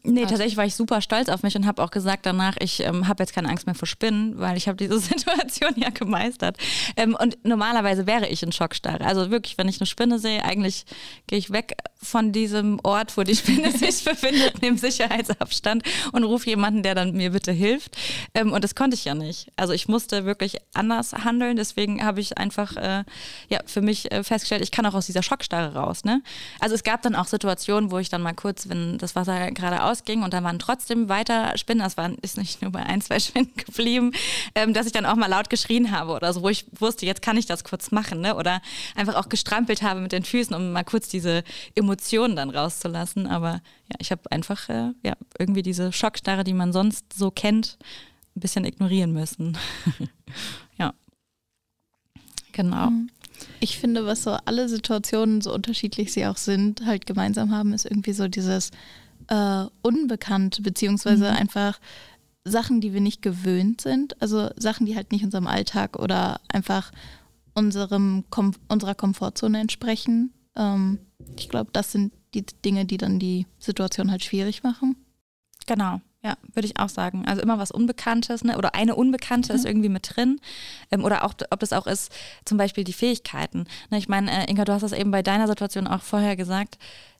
Nee, 0.03 0.25
tatsächlich 0.25 0.57
war 0.57 0.65
ich 0.65 0.75
super 0.75 1.01
stolz 1.01 1.29
auf 1.29 1.43
mich 1.43 1.55
und 1.55 1.65
habe 1.65 1.83
auch 1.83 1.91
gesagt 1.91 2.25
danach, 2.25 2.55
ich 2.59 2.81
ähm, 2.81 3.07
habe 3.07 3.23
jetzt 3.23 3.33
keine 3.33 3.49
Angst 3.49 3.65
mehr 3.65 3.75
vor 3.75 3.87
Spinnen, 3.87 4.39
weil 4.39 4.57
ich 4.57 4.67
habe 4.67 4.77
diese 4.77 4.99
Situation 4.99 5.73
ja 5.75 5.89
gemeistert. 5.89 6.57
Ähm, 6.95 7.15
und 7.19 7.37
normalerweise 7.45 8.07
wäre 8.07 8.27
ich 8.27 8.43
in 8.43 8.51
Schockstarre. 8.51 9.05
Also 9.05 9.31
wirklich, 9.31 9.57
wenn 9.57 9.67
ich 9.67 9.79
eine 9.79 9.87
Spinne 9.87 10.19
sehe, 10.19 10.43
eigentlich 10.43 10.85
gehe 11.27 11.39
ich 11.39 11.51
weg 11.51 11.75
von 12.01 12.31
diesem 12.31 12.79
Ort, 12.83 13.17
wo 13.17 13.23
die 13.23 13.35
Spinne 13.35 13.71
sich 13.77 14.03
befindet, 14.03 14.61
nehme 14.61 14.77
Sicherheitsabstand 14.77 15.83
und 16.11 16.23
rufe 16.23 16.49
jemanden, 16.49 16.83
der 16.83 16.95
dann 16.95 17.13
mir 17.13 17.31
bitte 17.31 17.51
hilft. 17.51 17.97
Ähm, 18.33 18.51
und 18.51 18.63
das 18.63 18.75
konnte 18.75 18.95
ich 18.95 19.05
ja 19.05 19.15
nicht. 19.15 19.51
Also 19.55 19.73
ich 19.73 19.87
musste 19.87 20.25
wirklich 20.25 20.57
anders 20.73 21.13
handeln. 21.13 21.57
Deswegen 21.57 22.03
habe 22.03 22.21
ich 22.21 22.37
einfach 22.37 22.75
äh, 22.75 23.03
ja, 23.49 23.59
für 23.65 23.81
mich 23.81 24.11
äh, 24.11 24.23
festgestellt, 24.23 24.61
ich 24.61 24.71
kann 24.71 24.85
auch 24.85 24.93
aus 24.93 25.05
dieser 25.05 25.23
Schockstarre 25.23 25.73
raus. 25.73 26.03
Ne? 26.03 26.21
Also 26.59 26.75
es 26.75 26.83
gab 26.83 27.01
dann 27.01 27.15
auch 27.15 27.25
Situationen, 27.25 27.91
wo 27.91 27.99
ich 27.99 28.09
dann 28.09 28.21
mal 28.21 28.33
kurz, 28.33 28.69
wenn 28.69 28.97
das 28.97 29.15
Wasser 29.15 29.51
gerade 29.51 29.76
gerade 29.77 29.83
ausging 29.83 30.23
und 30.23 30.33
da 30.33 30.43
waren 30.43 30.59
trotzdem 30.59 31.09
weiter 31.09 31.57
Spinnen, 31.57 31.83
das 31.83 31.97
waren, 31.97 32.15
ist 32.21 32.37
nicht 32.37 32.61
nur 32.61 32.71
bei 32.71 32.83
ein, 32.83 33.01
zwei 33.01 33.19
Spinnen 33.19 33.51
geblieben, 33.57 34.11
ähm, 34.55 34.73
dass 34.73 34.85
ich 34.85 34.91
dann 34.91 35.05
auch 35.05 35.15
mal 35.15 35.27
laut 35.27 35.49
geschrien 35.49 35.91
habe 35.91 36.13
oder 36.13 36.33
so, 36.33 36.41
wo 36.41 36.49
ich 36.49 36.65
wusste, 36.79 37.05
jetzt 37.05 37.21
kann 37.21 37.37
ich 37.37 37.45
das 37.45 37.63
kurz 37.63 37.91
machen, 37.91 38.21
ne? 38.21 38.35
Oder 38.35 38.61
einfach 38.95 39.15
auch 39.15 39.29
gestrampelt 39.29 39.81
habe 39.81 40.01
mit 40.01 40.11
den 40.11 40.23
Füßen, 40.23 40.55
um 40.55 40.71
mal 40.71 40.83
kurz 40.83 41.09
diese 41.09 41.43
Emotionen 41.75 42.35
dann 42.35 42.49
rauszulassen. 42.49 43.27
Aber 43.27 43.61
ja, 43.89 43.95
ich 43.99 44.11
habe 44.11 44.21
einfach 44.31 44.69
äh, 44.69 44.91
ja, 45.03 45.13
irgendwie 45.37 45.63
diese 45.63 45.91
Schockstarre, 45.91 46.43
die 46.43 46.53
man 46.53 46.73
sonst 46.73 47.13
so 47.13 47.31
kennt, 47.31 47.77
ein 48.35 48.39
bisschen 48.39 48.65
ignorieren 48.65 49.13
müssen. 49.13 49.57
ja. 50.77 50.93
Genau. 52.51 52.89
Mhm. 52.89 53.09
Ich 53.59 53.77
finde, 53.77 54.05
was 54.05 54.23
so 54.23 54.31
alle 54.45 54.67
Situationen, 54.67 55.41
so 55.41 55.53
unterschiedlich 55.53 56.11
sie 56.11 56.25
auch 56.25 56.37
sind, 56.37 56.85
halt 56.85 57.05
gemeinsam 57.05 57.51
haben, 57.51 57.73
ist 57.73 57.85
irgendwie 57.85 58.13
so 58.13 58.27
dieses 58.27 58.71
äh, 59.27 59.65
unbekannt, 59.81 60.61
beziehungsweise 60.63 61.31
mhm. 61.31 61.37
einfach 61.37 61.79
Sachen, 62.43 62.81
die 62.81 62.93
wir 62.93 63.01
nicht 63.01 63.21
gewöhnt 63.21 63.81
sind, 63.81 64.19
also 64.21 64.49
Sachen, 64.55 64.85
die 64.85 64.95
halt 64.95 65.11
nicht 65.11 65.23
unserem 65.23 65.47
Alltag 65.47 65.99
oder 65.99 66.39
einfach 66.47 66.91
unserem 67.53 68.23
Kom 68.29 68.53
unserer 68.67 68.95
Komfortzone 68.95 69.59
entsprechen. 69.59 70.33
Ähm, 70.55 70.99
ich 71.37 71.49
glaube, 71.49 71.71
das 71.73 71.91
sind 71.91 72.13
die 72.33 72.45
Dinge, 72.63 72.85
die 72.85 72.97
dann 72.97 73.19
die 73.19 73.47
Situation 73.59 74.11
halt 74.11 74.23
schwierig 74.23 74.63
machen. 74.63 74.95
Genau. 75.65 76.01
Ja, 76.23 76.35
würde 76.53 76.67
ich 76.67 76.79
auch 76.79 76.89
sagen. 76.89 77.25
Also 77.25 77.41
immer 77.41 77.59
was 77.59 77.71
Unbekanntes, 77.71 78.43
ne? 78.43 78.57
oder 78.57 78.75
eine 78.75 78.95
Unbekannte 78.95 79.53
mhm. 79.53 79.59
ist 79.59 79.65
irgendwie 79.65 79.89
mit 79.89 80.15
drin. 80.15 80.39
Ähm, 80.91 81.03
oder 81.03 81.23
auch, 81.23 81.33
ob 81.51 81.59
das 81.59 81.73
auch 81.73 81.87
ist, 81.87 82.11
zum 82.43 82.57
Beispiel 82.57 82.83
die 82.83 82.93
Fähigkeiten. 82.93 83.65
Ne? 83.89 83.97
Ich 83.97 84.07
meine, 84.07 84.31
äh, 84.31 84.49
Inga, 84.49 84.65
du 84.65 84.73
hast 84.73 84.81
das 84.81 84.93
eben 84.93 85.11
bei 85.11 85.21
deiner 85.21 85.47
Situation 85.47 85.87
auch 85.87 86.01
vorher 86.01 86.35
gesagt 86.35 86.77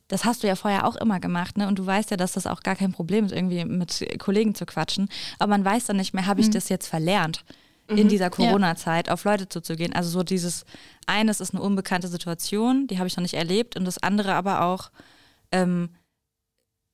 das 0.08 0.24
hast 0.24 0.44
du 0.44 0.48
ja 0.48 0.56
vorher 0.56 0.88
auch 0.88 0.96
immer 0.96 1.20
gemacht, 1.20 1.58
ne? 1.58 1.68
Und 1.68 1.80
du 1.80 1.86
weißt 1.86 2.12
ja, 2.12 2.18
dass 2.18 2.32
das 2.32 2.48
auch 2.48 2.62
gar 2.62 2.76
kein 2.76 2.92
Problem 2.92 3.26
ist, 3.26 3.34
irgendwie 3.34 3.66
mit 3.66 4.06
Kollegen 4.20 4.56
zu 4.56 4.66
quatschen. 4.66 5.10
Aber 5.38 5.50
man 5.50 5.66
weiß 5.66 5.86
dann 5.86 5.98
nicht 5.98 6.14
mehr, 6.14 6.26
habe 6.26 6.42
ich 6.42 6.48
mhm. 6.48 6.52
das 6.52 6.70
jetzt 6.70 6.88
verlernt, 6.88 7.44
mhm. 7.90 7.98
in 7.98 8.08
dieser 8.08 8.30
Corona-Zeit 8.30 9.10
auf 9.10 9.26
Leute 9.26 9.50
zuzugehen. 9.50 9.94
Also 9.94 10.10
so 10.10 10.24
dieses, 10.24 10.66
eines 11.08 11.42
ist 11.42 11.54
eine 11.54 11.62
unbekannte 11.62 12.08
Situation, 12.08 12.88
die 12.88 13.00
habe 13.00 13.08
ich 13.08 13.18
noch 13.18 13.22
nicht 13.22 13.34
erlebt, 13.34 13.76
und 13.76 13.86
das 13.86 13.98
andere 13.98 14.34
aber 14.34 14.62
auch, 14.62 14.92
ähm, 15.52 15.90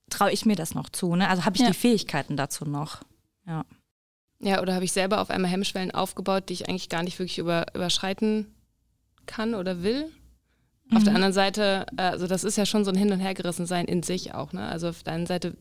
traue 0.10 0.32
ich 0.32 0.46
mir 0.46 0.55
das 0.55 0.74
noch 0.74 0.89
zu, 0.89 1.15
ne? 1.15 1.29
Also 1.29 1.46
habe 1.46 1.55
ich 1.55 1.62
ja. 1.62 1.67
die 1.67 1.77
Fähigkeiten 1.77 2.36
dazu 2.36 2.65
noch. 2.65 3.01
Ja. 3.46 3.65
Ja, 4.39 4.62
oder 4.62 4.74
habe 4.74 4.84
ich 4.84 4.91
selber 4.91 5.22
auf 5.22 5.29
einmal 5.29 5.50
Hemmschwellen 5.50 5.91
aufgebaut, 5.91 6.50
die 6.50 6.53
ich 6.53 6.67
eigentlich 6.67 6.89
gar 6.89 7.03
nicht 7.03 7.17
wirklich 7.17 7.38
über, 7.38 7.67
überschreiten 7.74 8.53
kann 9.25 9.55
oder 9.55 9.84
will? 9.84 10.12
Mhm. 10.94 10.98
Auf 10.98 11.04
der 11.04 11.12
mhm. 11.12 11.18
anderen 11.18 11.34
Seite, 11.34 11.86
äh, 11.98 12.02
also 12.02 12.28
das 12.28 12.44
ist 12.44 12.58
ja 12.58 12.66
schon 12.66 12.86
so 12.86 12.92
ein 12.92 12.98
Hin- 12.98 13.12
und 13.12 13.20
Hergerissensein 13.20 13.86
in 13.86 14.04
sich 14.04 14.34
auch. 14.34 14.54
Ne? 14.54 14.68
Also 14.68 14.90
auf 14.90 15.04
der 15.04 15.14
einen 15.14 15.26
Seite, 15.26 15.56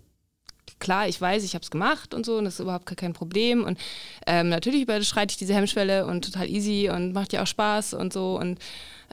klar, 0.78 1.08
ich 1.08 1.20
weiß, 1.20 1.44
ich 1.44 1.54
habe 1.54 1.62
es 1.62 1.70
gemacht 1.70 2.14
und 2.14 2.26
so 2.26 2.36
und 2.36 2.44
das 2.44 2.54
ist 2.54 2.60
überhaupt 2.60 2.86
kein 2.96 3.12
Problem. 3.12 3.64
Und 3.64 3.78
ähm, 4.26 4.48
natürlich 4.48 4.82
überschreite 4.82 5.32
ich 5.32 5.38
diese 5.38 5.54
Hemmschwelle 5.54 6.06
und 6.06 6.24
total 6.24 6.48
easy 6.48 6.90
und 6.92 7.12
macht 7.12 7.32
ja 7.32 7.42
auch 7.42 7.46
Spaß 7.46 7.94
und 7.94 8.12
so. 8.12 8.38
Und, 8.38 8.58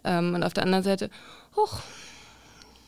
ähm, 0.03 0.35
und 0.35 0.43
auf 0.43 0.53
der 0.53 0.63
anderen 0.63 0.83
Seite, 0.83 1.09
hoch, 1.55 1.79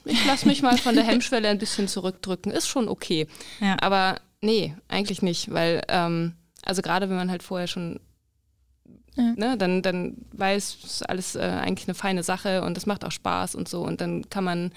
ich 0.06 0.26
lasse 0.26 0.48
mich 0.48 0.62
mal 0.62 0.78
von 0.78 0.96
der 0.96 1.04
Hemmschwelle 1.08 1.48
ein 1.48 1.60
bisschen 1.60 1.88
zurückdrücken. 1.88 2.52
Ist 2.52 2.68
schon 2.68 2.88
okay. 2.88 3.28
Ja. 3.60 3.78
Aber 3.82 4.20
nee, 4.42 4.76
eigentlich 4.88 5.22
nicht, 5.22 5.52
weil, 5.52 5.82
ähm, 5.88 6.34
also 6.64 6.82
gerade 6.82 7.10
wenn 7.10 7.18
man 7.18 7.32
halt 7.32 7.44
vorher 7.44 7.68
schon 7.68 8.00
ja. 9.16 9.34
Ne, 9.36 9.58
dann, 9.58 9.82
dann 9.82 10.16
weiß 10.32 10.78
es 10.84 11.04
alles 11.04 11.36
äh, 11.36 11.42
eigentlich 11.42 11.88
eine 11.88 11.96
feine 11.96 12.24
Sache 12.24 12.64
und 12.64 12.78
es 12.78 12.86
macht 12.86 13.04
auch 13.04 13.12
Spaß 13.12 13.56
und 13.56 13.68
so. 13.68 13.82
Und 13.82 14.00
dann 14.00 14.30
kann 14.30 14.44
man 14.44 14.72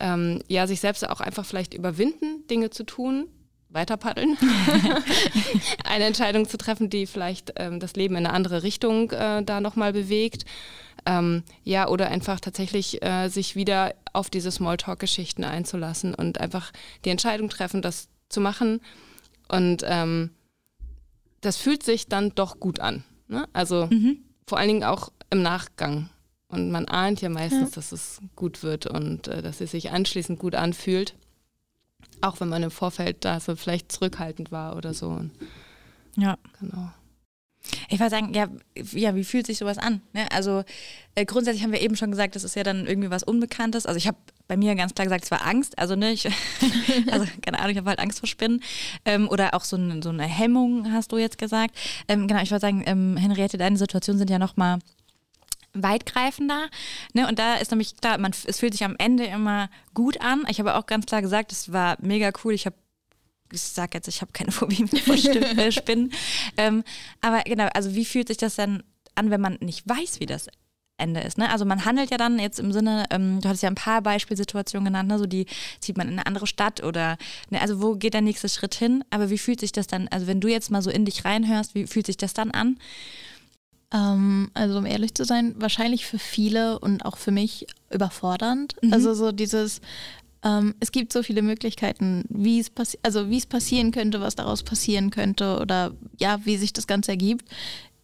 ähm, 0.00 0.42
ja 0.48 0.66
sich 0.66 0.80
selbst 0.80 1.08
auch 1.08 1.20
einfach 1.20 1.44
vielleicht 1.44 1.74
überwinden, 1.74 2.46
Dinge 2.48 2.70
zu 2.70 2.84
tun, 2.84 3.28
weiter 3.68 3.96
paddeln, 3.96 4.36
eine 5.84 6.04
Entscheidung 6.04 6.48
zu 6.48 6.58
treffen, 6.58 6.90
die 6.90 7.06
vielleicht 7.06 7.52
ähm, 7.56 7.78
das 7.78 7.94
Leben 7.94 8.16
in 8.16 8.26
eine 8.26 8.34
andere 8.34 8.64
Richtung 8.64 9.10
äh, 9.12 9.42
da 9.44 9.60
nochmal 9.60 9.92
bewegt. 9.92 10.44
Ähm, 11.06 11.44
ja, 11.64 11.88
oder 11.88 12.08
einfach 12.08 12.40
tatsächlich 12.40 13.02
äh, 13.02 13.28
sich 13.28 13.56
wieder 13.56 13.94
auf 14.12 14.28
diese 14.28 14.50
Smalltalk-Geschichten 14.50 15.44
einzulassen 15.44 16.14
und 16.14 16.40
einfach 16.40 16.72
die 17.04 17.10
Entscheidung 17.10 17.48
treffen, 17.48 17.80
das 17.80 18.08
zu 18.28 18.40
machen. 18.40 18.80
Und 19.48 19.82
ähm, 19.86 20.30
das 21.40 21.56
fühlt 21.56 21.82
sich 21.82 22.08
dann 22.08 22.34
doch 22.34 22.60
gut 22.60 22.80
an. 22.80 23.04
Ne? 23.30 23.48
Also 23.52 23.86
mhm. 23.86 24.18
vor 24.46 24.58
allen 24.58 24.68
Dingen 24.68 24.84
auch 24.84 25.10
im 25.30 25.42
Nachgang. 25.42 26.10
Und 26.48 26.72
man 26.72 26.86
ahnt 26.86 27.20
ja 27.20 27.28
meistens, 27.28 27.70
ja. 27.70 27.74
dass 27.76 27.92
es 27.92 28.20
gut 28.34 28.64
wird 28.64 28.86
und 28.86 29.28
äh, 29.28 29.40
dass 29.40 29.60
es 29.60 29.70
sich 29.70 29.92
anschließend 29.92 30.38
gut 30.38 30.56
anfühlt. 30.56 31.14
Auch 32.20 32.40
wenn 32.40 32.48
man 32.48 32.64
im 32.64 32.72
Vorfeld 32.72 33.24
da 33.24 33.38
so 33.38 33.54
vielleicht 33.54 33.92
zurückhaltend 33.92 34.50
war 34.50 34.76
oder 34.76 34.92
so. 34.92 35.20
Ja. 36.16 36.36
Genau. 36.58 36.90
Ich 37.88 37.98
würde 37.98 38.10
sagen, 38.10 38.34
ja, 38.34 38.48
ja, 38.92 39.14
wie 39.14 39.24
fühlt 39.24 39.46
sich 39.46 39.58
sowas 39.58 39.78
an? 39.78 40.00
Ne? 40.12 40.26
Also 40.32 40.64
äh, 41.14 41.24
grundsätzlich 41.24 41.62
haben 41.62 41.72
wir 41.72 41.80
eben 41.80 41.96
schon 41.96 42.10
gesagt, 42.10 42.36
das 42.36 42.44
ist 42.44 42.56
ja 42.56 42.62
dann 42.62 42.86
irgendwie 42.86 43.10
was 43.10 43.22
Unbekanntes. 43.22 43.86
Also 43.86 43.98
ich 43.98 44.06
habe 44.06 44.18
bei 44.48 44.56
mir 44.56 44.74
ganz 44.74 44.94
klar 44.94 45.06
gesagt, 45.06 45.24
es 45.24 45.30
war 45.30 45.46
Angst. 45.46 45.78
Also 45.78 45.96
ne, 45.96 46.12
ich, 46.12 46.26
also 47.10 47.26
keine 47.42 47.58
Ahnung, 47.58 47.70
ich 47.72 47.78
habe 47.78 47.88
halt 47.88 48.00
Angst 48.00 48.20
vor 48.20 48.28
Spinnen. 48.28 48.62
Ähm, 49.04 49.28
oder 49.28 49.54
auch 49.54 49.64
so, 49.64 49.76
ein, 49.76 50.02
so, 50.02 50.10
eine 50.10 50.24
Hemmung, 50.24 50.92
hast 50.92 51.12
du 51.12 51.18
jetzt 51.18 51.38
gesagt. 51.38 51.76
Ähm, 52.08 52.28
genau, 52.28 52.42
ich 52.42 52.50
würde 52.50 52.60
sagen, 52.60 52.82
ähm, 52.86 53.16
Henriette, 53.16 53.58
deine 53.58 53.76
Situation 53.76 54.18
sind 54.18 54.30
ja 54.30 54.38
nochmal 54.38 54.78
weitgreifender. 55.72 56.68
Ne? 57.12 57.28
Und 57.28 57.38
da 57.38 57.56
ist 57.56 57.70
nämlich 57.70 57.96
klar, 57.96 58.18
man, 58.18 58.32
es 58.46 58.58
fühlt 58.58 58.72
sich 58.72 58.84
am 58.84 58.96
Ende 58.98 59.24
immer 59.24 59.70
gut 59.94 60.20
an. 60.20 60.44
Ich 60.48 60.58
habe 60.58 60.74
auch 60.74 60.86
ganz 60.86 61.06
klar 61.06 61.22
gesagt, 61.22 61.52
es 61.52 61.72
war 61.72 61.96
mega 62.00 62.30
cool. 62.44 62.54
Ich 62.54 62.66
habe 62.66 62.76
ich 63.52 63.62
sage 63.62 63.92
jetzt, 63.94 64.08
ich 64.08 64.20
habe 64.20 64.32
keine 64.32 64.52
Phobie 64.52 64.86
vor 64.86 65.14
äh, 65.14 65.72
Spinnen. 65.72 66.12
ähm, 66.56 66.84
aber 67.20 67.42
genau, 67.44 67.68
also 67.74 67.94
wie 67.94 68.04
fühlt 68.04 68.28
sich 68.28 68.36
das 68.38 68.56
dann 68.56 68.82
an, 69.14 69.30
wenn 69.30 69.40
man 69.40 69.58
nicht 69.60 69.88
weiß, 69.88 70.20
wie 70.20 70.26
das 70.26 70.48
Ende 71.00 71.20
ist. 71.20 71.38
Ne? 71.38 71.50
Also 71.50 71.64
man 71.64 71.84
handelt 71.84 72.10
ja 72.10 72.18
dann 72.18 72.38
jetzt 72.38 72.60
im 72.60 72.72
Sinne, 72.72 73.06
ähm, 73.10 73.40
du 73.40 73.48
hattest 73.48 73.62
ja 73.62 73.70
ein 73.70 73.74
paar 73.74 74.02
Beispielsituationen 74.02 74.84
genannt, 74.84 75.08
ne? 75.08 75.18
so 75.18 75.26
die 75.26 75.46
zieht 75.80 75.96
man 75.96 76.06
in 76.08 76.14
eine 76.14 76.26
andere 76.26 76.46
Stadt 76.46 76.84
oder, 76.84 77.16
ne? 77.48 77.60
also 77.60 77.82
wo 77.82 77.96
geht 77.96 78.14
der 78.14 78.20
nächste 78.20 78.48
Schritt 78.48 78.74
hin? 78.74 79.02
Aber 79.10 79.30
wie 79.30 79.38
fühlt 79.38 79.60
sich 79.60 79.72
das 79.72 79.86
dann, 79.86 80.08
also 80.08 80.26
wenn 80.26 80.40
du 80.40 80.48
jetzt 80.48 80.70
mal 80.70 80.82
so 80.82 80.90
in 80.90 81.04
dich 81.04 81.24
reinhörst, 81.24 81.74
wie 81.74 81.86
fühlt 81.86 82.06
sich 82.06 82.18
das 82.18 82.34
dann 82.34 82.50
an? 82.50 82.78
Ähm, 83.92 84.50
also 84.54 84.78
um 84.78 84.86
ehrlich 84.86 85.14
zu 85.14 85.24
sein, 85.24 85.54
wahrscheinlich 85.58 86.06
für 86.06 86.18
viele 86.18 86.78
und 86.78 87.04
auch 87.04 87.16
für 87.16 87.32
mich 87.32 87.66
überfordernd. 87.90 88.76
Mhm. 88.82 88.92
Also 88.92 89.14
so 89.14 89.32
dieses, 89.32 89.80
ähm, 90.42 90.74
es 90.80 90.92
gibt 90.92 91.12
so 91.12 91.22
viele 91.22 91.42
Möglichkeiten, 91.42 92.24
wie 92.28 92.60
es 92.60 92.70
passi 92.70 92.98
also 93.02 93.28
wie 93.28 93.38
es 93.38 93.46
passieren 93.46 93.90
könnte, 93.90 94.20
was 94.20 94.36
daraus 94.36 94.62
passieren 94.62 95.10
könnte 95.10 95.58
oder 95.60 95.92
ja, 96.18 96.44
wie 96.44 96.56
sich 96.56 96.72
das 96.72 96.86
Ganze 96.86 97.12
ergibt. 97.12 97.48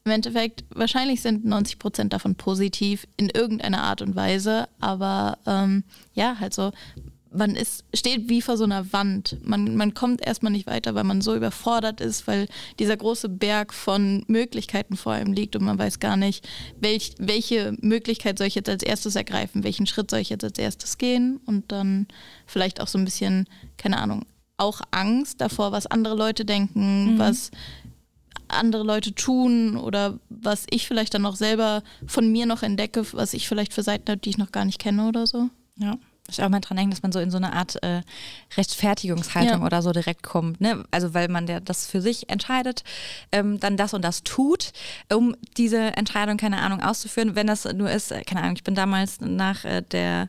Im 0.04 0.12
Endeffekt, 0.12 0.64
wahrscheinlich 0.70 1.20
sind 1.20 1.44
90 1.44 1.80
Prozent 1.80 2.12
davon 2.12 2.36
positiv 2.36 3.08
in 3.16 3.28
irgendeiner 3.28 3.82
Art 3.82 4.02
und 4.02 4.14
Weise, 4.14 4.68
aber 4.78 5.38
ähm, 5.46 5.82
ja, 6.14 6.38
halt 6.38 6.54
so, 6.54 6.70
man 7.36 7.54
ist, 7.54 7.84
steht 7.94 8.28
wie 8.28 8.42
vor 8.42 8.56
so 8.56 8.64
einer 8.64 8.92
Wand. 8.92 9.36
Man, 9.44 9.76
man 9.76 9.94
kommt 9.94 10.26
erstmal 10.26 10.52
nicht 10.52 10.66
weiter, 10.66 10.94
weil 10.94 11.04
man 11.04 11.20
so 11.20 11.34
überfordert 11.34 12.00
ist, 12.00 12.26
weil 12.26 12.48
dieser 12.78 12.96
große 12.96 13.28
Berg 13.28 13.74
von 13.74 14.24
Möglichkeiten 14.26 14.96
vor 14.96 15.12
einem 15.12 15.32
liegt 15.32 15.56
und 15.56 15.64
man 15.64 15.78
weiß 15.78 16.00
gar 16.00 16.16
nicht, 16.16 16.48
welch, 16.80 17.14
welche 17.18 17.76
Möglichkeit 17.80 18.38
soll 18.38 18.46
ich 18.46 18.54
jetzt 18.54 18.68
als 18.68 18.82
erstes 18.82 19.16
ergreifen, 19.16 19.64
welchen 19.64 19.86
Schritt 19.86 20.10
soll 20.10 20.20
ich 20.20 20.30
jetzt 20.30 20.44
als 20.44 20.58
erstes 20.58 20.98
gehen 20.98 21.40
und 21.46 21.70
dann 21.72 22.06
vielleicht 22.46 22.80
auch 22.80 22.88
so 22.88 22.98
ein 22.98 23.04
bisschen, 23.04 23.46
keine 23.76 23.98
Ahnung, 23.98 24.24
auch 24.56 24.80
Angst 24.90 25.40
davor, 25.40 25.72
was 25.72 25.86
andere 25.86 26.16
Leute 26.16 26.44
denken, 26.44 27.14
mhm. 27.14 27.18
was 27.18 27.50
andere 28.48 28.84
Leute 28.84 29.14
tun 29.14 29.76
oder 29.76 30.18
was 30.28 30.66
ich 30.70 30.86
vielleicht 30.86 31.14
dann 31.14 31.26
auch 31.26 31.36
selber 31.36 31.82
von 32.06 32.30
mir 32.30 32.46
noch 32.46 32.62
entdecke, 32.62 33.04
was 33.12 33.34
ich 33.34 33.48
vielleicht 33.48 33.74
für 33.74 33.82
Seiten 33.82 34.08
habe, 34.10 34.20
die 34.20 34.30
ich 34.30 34.38
noch 34.38 34.52
gar 34.52 34.64
nicht 34.64 34.78
kenne 34.78 35.08
oder 35.08 35.26
so. 35.26 35.50
Ja 35.76 35.98
ich 36.28 36.42
auch 36.42 36.48
mal 36.48 36.60
dran 36.60 36.76
denken, 36.76 36.90
dass 36.90 37.02
man 37.02 37.12
so 37.12 37.20
in 37.20 37.30
so 37.30 37.36
eine 37.36 37.52
Art 37.52 37.82
äh, 37.82 38.02
Rechtfertigungshaltung 38.56 39.60
ja. 39.60 39.66
oder 39.66 39.82
so 39.82 39.92
direkt 39.92 40.22
kommt. 40.22 40.60
Ne? 40.60 40.84
Also 40.90 41.14
weil 41.14 41.28
man 41.28 41.46
der 41.46 41.60
das 41.60 41.86
für 41.86 42.00
sich 42.00 42.28
entscheidet, 42.28 42.84
ähm, 43.32 43.60
dann 43.60 43.76
das 43.76 43.94
und 43.94 44.02
das 44.02 44.22
tut, 44.22 44.72
um 45.12 45.36
diese 45.56 45.78
Entscheidung, 45.96 46.36
keine 46.36 46.58
Ahnung, 46.58 46.82
auszuführen. 46.82 47.34
Wenn 47.34 47.46
das 47.46 47.64
nur 47.64 47.90
ist, 47.90 48.12
äh, 48.12 48.22
keine 48.22 48.42
Ahnung, 48.42 48.56
ich 48.56 48.64
bin 48.64 48.74
damals 48.74 49.20
nach 49.20 49.64
äh, 49.64 49.82
der 49.82 50.28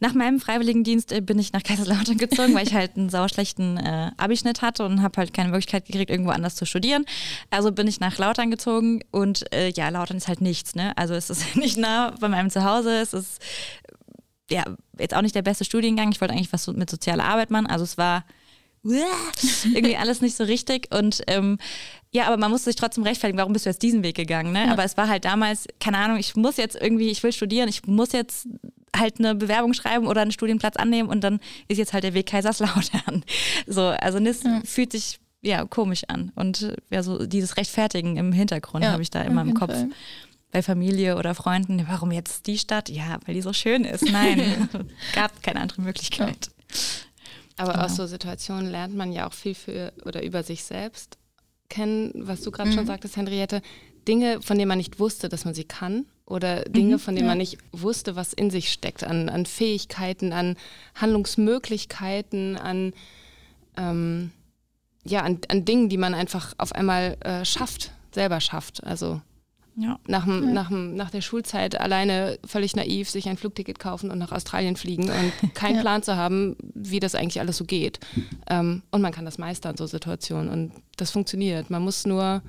nach 0.00 0.14
meinem 0.14 0.40
Freiwilligendienst 0.40 1.12
äh, 1.12 1.20
bin 1.20 1.38
ich 1.38 1.52
nach 1.52 1.62
Kaiserslautern 1.62 2.18
gezogen, 2.18 2.54
weil 2.54 2.66
ich 2.66 2.74
halt 2.74 2.96
einen 2.96 3.08
sauschlechten 3.08 3.78
äh, 3.78 4.10
Abischnitt 4.16 4.62
hatte 4.62 4.84
und 4.84 5.02
habe 5.02 5.16
halt 5.18 5.32
keine 5.32 5.50
Möglichkeit 5.50 5.86
gekriegt, 5.86 6.10
irgendwo 6.10 6.30
anders 6.30 6.54
zu 6.54 6.66
studieren. 6.66 7.04
Also 7.50 7.72
bin 7.72 7.86
ich 7.86 8.00
nach 8.00 8.18
Lautern 8.18 8.50
gezogen 8.50 9.02
und 9.10 9.52
äh, 9.54 9.70
ja, 9.70 9.88
Lautern 9.88 10.18
ist 10.18 10.28
halt 10.28 10.40
nichts. 10.40 10.74
Ne? 10.74 10.96
Also 10.96 11.14
es 11.14 11.30
ist 11.30 11.56
nicht 11.56 11.78
nah 11.78 12.14
bei 12.20 12.28
meinem 12.28 12.50
Zuhause, 12.50 12.98
es 12.98 13.12
ist 13.12 13.40
ja, 14.50 14.64
jetzt 14.98 15.14
auch 15.14 15.22
nicht 15.22 15.34
der 15.34 15.42
beste 15.42 15.64
Studiengang. 15.64 16.12
Ich 16.12 16.20
wollte 16.20 16.34
eigentlich 16.34 16.52
was 16.52 16.66
mit 16.68 16.90
sozialer 16.90 17.24
Arbeit 17.24 17.50
machen. 17.50 17.66
Also 17.66 17.84
es 17.84 17.98
war 17.98 18.24
irgendwie 19.64 19.96
alles 19.96 20.20
nicht 20.20 20.36
so 20.36 20.44
richtig. 20.44 20.94
Und 20.94 21.22
ähm, 21.26 21.58
ja, 22.12 22.26
aber 22.26 22.36
man 22.36 22.50
musste 22.50 22.70
sich 22.70 22.76
trotzdem 22.76 23.04
rechtfertigen, 23.04 23.38
warum 23.38 23.52
bist 23.52 23.66
du 23.66 23.70
jetzt 23.70 23.82
diesen 23.82 24.02
Weg 24.02 24.16
gegangen? 24.16 24.52
Ne? 24.52 24.66
Ja. 24.66 24.72
Aber 24.72 24.84
es 24.84 24.96
war 24.96 25.08
halt 25.08 25.24
damals, 25.24 25.66
keine 25.80 25.98
Ahnung, 25.98 26.18
ich 26.18 26.36
muss 26.36 26.56
jetzt 26.56 26.76
irgendwie, 26.80 27.10
ich 27.10 27.22
will 27.22 27.32
studieren, 27.32 27.68
ich 27.68 27.86
muss 27.86 28.12
jetzt 28.12 28.48
halt 28.96 29.18
eine 29.18 29.34
Bewerbung 29.34 29.74
schreiben 29.74 30.06
oder 30.06 30.22
einen 30.22 30.32
Studienplatz 30.32 30.76
annehmen 30.76 31.08
und 31.08 31.22
dann 31.22 31.40
ist 31.68 31.78
jetzt 31.78 31.92
halt 31.92 32.04
der 32.04 32.14
Weg 32.14 32.26
Kaiserslautern. 32.26 33.24
So, 33.66 33.82
also 33.88 34.20
das 34.20 34.44
ja. 34.44 34.60
fühlt 34.64 34.92
sich 34.92 35.18
ja 35.42 35.64
komisch 35.64 36.04
an. 36.08 36.30
Und 36.36 36.76
ja, 36.90 37.02
so 37.02 37.26
dieses 37.26 37.56
Rechtfertigen 37.56 38.16
im 38.16 38.32
Hintergrund 38.32 38.84
ja, 38.84 38.92
habe 38.92 39.02
ich 39.02 39.10
da 39.10 39.22
immer 39.22 39.42
im 39.42 39.54
Kopf. 39.54 39.72
Fall 39.72 39.88
bei 40.56 40.62
Familie 40.62 41.18
oder 41.18 41.34
Freunden, 41.34 41.84
warum 41.86 42.10
jetzt 42.12 42.46
die 42.46 42.56
Stadt? 42.56 42.88
Ja, 42.88 43.18
weil 43.26 43.34
die 43.34 43.42
so 43.42 43.52
schön 43.52 43.84
ist. 43.84 44.10
Nein, 44.10 44.70
gab 45.14 45.42
keine 45.42 45.60
andere 45.60 45.82
Möglichkeit. 45.82 46.50
Aber 47.58 47.72
genau. 47.72 47.84
aus 47.84 47.96
so 47.96 48.06
Situationen 48.06 48.70
lernt 48.70 48.96
man 48.96 49.12
ja 49.12 49.28
auch 49.28 49.34
viel 49.34 49.54
für 49.54 49.92
oder 50.06 50.22
über 50.22 50.42
sich 50.42 50.64
selbst 50.64 51.18
kennen, 51.68 52.10
was 52.14 52.40
du 52.40 52.50
gerade 52.50 52.70
mhm. 52.70 52.74
schon 52.74 52.86
sagtest, 52.86 53.18
Henriette. 53.18 53.60
Dinge, 54.08 54.40
von 54.40 54.56
denen 54.56 54.68
man 54.68 54.78
nicht 54.78 54.98
wusste, 54.98 55.28
dass 55.28 55.44
man 55.44 55.52
sie 55.52 55.64
kann 55.64 56.06
oder 56.24 56.62
Dinge, 56.62 56.94
mhm, 56.94 57.00
von 57.00 57.14
denen 57.14 57.26
ja. 57.26 57.32
man 57.32 57.38
nicht 57.38 57.58
wusste, 57.72 58.16
was 58.16 58.32
in 58.32 58.50
sich 58.50 58.72
steckt, 58.72 59.04
an, 59.04 59.28
an 59.28 59.44
Fähigkeiten, 59.44 60.32
an 60.32 60.56
Handlungsmöglichkeiten, 60.94 62.56
an, 62.56 62.94
ähm, 63.76 64.30
ja, 65.04 65.20
an, 65.20 65.38
an 65.48 65.66
Dingen, 65.66 65.90
die 65.90 65.98
man 65.98 66.14
einfach 66.14 66.54
auf 66.56 66.72
einmal 66.72 67.18
äh, 67.20 67.44
schafft, 67.44 67.90
selber 68.14 68.40
schafft. 68.40 68.82
Also 68.84 69.20
ja. 69.76 69.98
Nach, 70.06 70.24
dem, 70.24 70.42
ja. 70.42 70.52
nach, 70.52 70.68
dem, 70.68 70.94
nach 70.94 71.10
der 71.10 71.20
Schulzeit 71.20 71.78
alleine 71.78 72.38
völlig 72.46 72.74
naiv 72.74 73.10
sich 73.10 73.28
ein 73.28 73.36
Flugticket 73.36 73.78
kaufen 73.78 74.10
und 74.10 74.18
nach 74.18 74.32
Australien 74.32 74.76
fliegen 74.76 75.10
und 75.10 75.54
keinen 75.54 75.74
ja. 75.76 75.80
Plan 75.82 76.02
zu 76.02 76.16
haben, 76.16 76.56
wie 76.74 76.98
das 76.98 77.14
eigentlich 77.14 77.40
alles 77.40 77.58
so 77.58 77.64
geht. 77.64 78.00
Ähm, 78.48 78.82
und 78.90 79.02
man 79.02 79.12
kann 79.12 79.26
das 79.26 79.36
meistern, 79.36 79.76
so 79.76 79.86
Situationen. 79.86 80.48
Und 80.48 80.72
das 80.96 81.10
funktioniert. 81.10 81.68
Man 81.68 81.82
muss 81.82 82.06
nur 82.06 82.42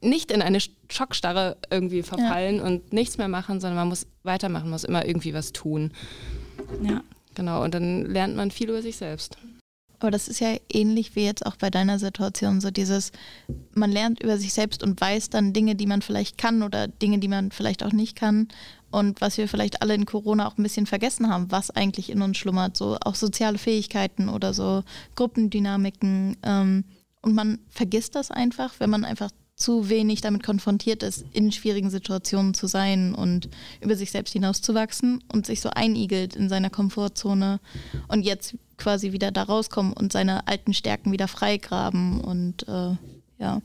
nicht 0.00 0.32
in 0.32 0.42
eine 0.42 0.58
Schockstarre 0.90 1.58
irgendwie 1.70 2.02
verfallen 2.02 2.56
ja. 2.56 2.64
und 2.64 2.92
nichts 2.92 3.16
mehr 3.16 3.28
machen, 3.28 3.60
sondern 3.60 3.76
man 3.76 3.88
muss 3.88 4.06
weitermachen, 4.24 4.70
muss 4.70 4.84
immer 4.84 5.06
irgendwie 5.06 5.34
was 5.34 5.52
tun. 5.52 5.92
Ja. 6.82 7.02
Genau, 7.34 7.62
und 7.62 7.74
dann 7.74 8.06
lernt 8.06 8.34
man 8.34 8.50
viel 8.50 8.68
über 8.68 8.82
sich 8.82 8.96
selbst. 8.96 9.38
Aber 10.00 10.10
das 10.10 10.28
ist 10.28 10.40
ja 10.40 10.56
ähnlich 10.72 11.14
wie 11.14 11.24
jetzt 11.24 11.44
auch 11.46 11.56
bei 11.56 11.70
deiner 11.70 11.98
Situation, 11.98 12.60
so 12.60 12.70
dieses, 12.70 13.12
man 13.74 13.92
lernt 13.92 14.22
über 14.22 14.38
sich 14.38 14.52
selbst 14.52 14.82
und 14.82 15.00
weiß 15.00 15.30
dann 15.30 15.52
Dinge, 15.52 15.76
die 15.76 15.86
man 15.86 16.02
vielleicht 16.02 16.38
kann 16.38 16.62
oder 16.62 16.88
Dinge, 16.88 17.18
die 17.18 17.28
man 17.28 17.52
vielleicht 17.52 17.84
auch 17.84 17.92
nicht 17.92 18.16
kann. 18.16 18.48
Und 18.90 19.20
was 19.20 19.36
wir 19.36 19.46
vielleicht 19.46 19.82
alle 19.82 19.94
in 19.94 20.06
Corona 20.06 20.48
auch 20.48 20.58
ein 20.58 20.62
bisschen 20.62 20.86
vergessen 20.86 21.28
haben, 21.28 21.50
was 21.50 21.70
eigentlich 21.70 22.10
in 22.10 22.22
uns 22.22 22.38
schlummert, 22.38 22.76
so 22.76 22.96
auch 23.04 23.14
soziale 23.14 23.58
Fähigkeiten 23.58 24.28
oder 24.28 24.52
so 24.52 24.82
Gruppendynamiken. 25.14 26.36
Ähm, 26.42 26.84
und 27.22 27.34
man 27.34 27.58
vergisst 27.68 28.14
das 28.14 28.30
einfach, 28.30 28.74
wenn 28.78 28.90
man 28.90 29.04
einfach 29.04 29.30
zu 29.60 29.90
wenig 29.90 30.22
damit 30.22 30.42
konfrontiert 30.42 31.02
ist, 31.02 31.24
in 31.32 31.52
schwierigen 31.52 31.90
Situationen 31.90 32.54
zu 32.54 32.66
sein 32.66 33.14
und 33.14 33.50
über 33.80 33.94
sich 33.94 34.10
selbst 34.10 34.32
hinauszuwachsen 34.32 35.22
und 35.30 35.46
sich 35.46 35.60
so 35.60 35.68
einigelt 35.70 36.34
in 36.34 36.48
seiner 36.48 36.70
Komfortzone 36.70 37.60
und 38.08 38.22
jetzt 38.22 38.56
quasi 38.80 39.12
wieder 39.12 39.30
da 39.30 39.44
rauskommen 39.44 39.92
und 39.92 40.12
seine 40.12 40.48
alten 40.48 40.74
Stärken 40.74 41.12
wieder 41.12 41.28
freigraben 41.28 42.20
und 42.20 42.66
äh, 42.66 42.96
ja. 43.38 43.62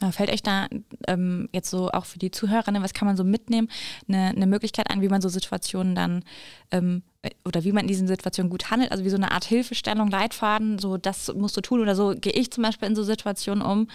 Ja, 0.00 0.10
fällt 0.10 0.32
euch 0.32 0.42
da 0.42 0.66
ähm, 1.06 1.48
jetzt 1.52 1.70
so 1.70 1.88
auch 1.90 2.04
für 2.04 2.18
die 2.18 2.32
Zuhörerinnen, 2.32 2.82
was 2.82 2.94
kann 2.94 3.06
man 3.06 3.16
so 3.16 3.22
mitnehmen, 3.22 3.68
eine, 4.08 4.30
eine 4.30 4.46
Möglichkeit 4.46 4.90
an, 4.90 5.00
wie 5.02 5.08
man 5.08 5.20
so 5.20 5.28
Situationen 5.28 5.94
dann 5.94 6.24
ähm, 6.72 7.02
äh, 7.22 7.30
oder 7.44 7.62
wie 7.62 7.70
man 7.70 7.82
in 7.82 7.88
diesen 7.88 8.08
Situationen 8.08 8.50
gut 8.50 8.70
handelt, 8.72 8.90
also 8.90 9.04
wie 9.04 9.10
so 9.10 9.16
eine 9.16 9.30
Art 9.30 9.44
Hilfestellung, 9.44 10.10
Leitfaden, 10.10 10.80
so 10.80 10.96
das 10.96 11.32
musst 11.34 11.56
du 11.56 11.60
tun 11.60 11.80
oder 11.80 11.94
so 11.94 12.14
gehe 12.16 12.32
ich 12.32 12.50
zum 12.50 12.64
Beispiel 12.64 12.88
in 12.88 12.96
so 12.96 13.04
Situationen 13.04 13.64
um. 13.64 13.88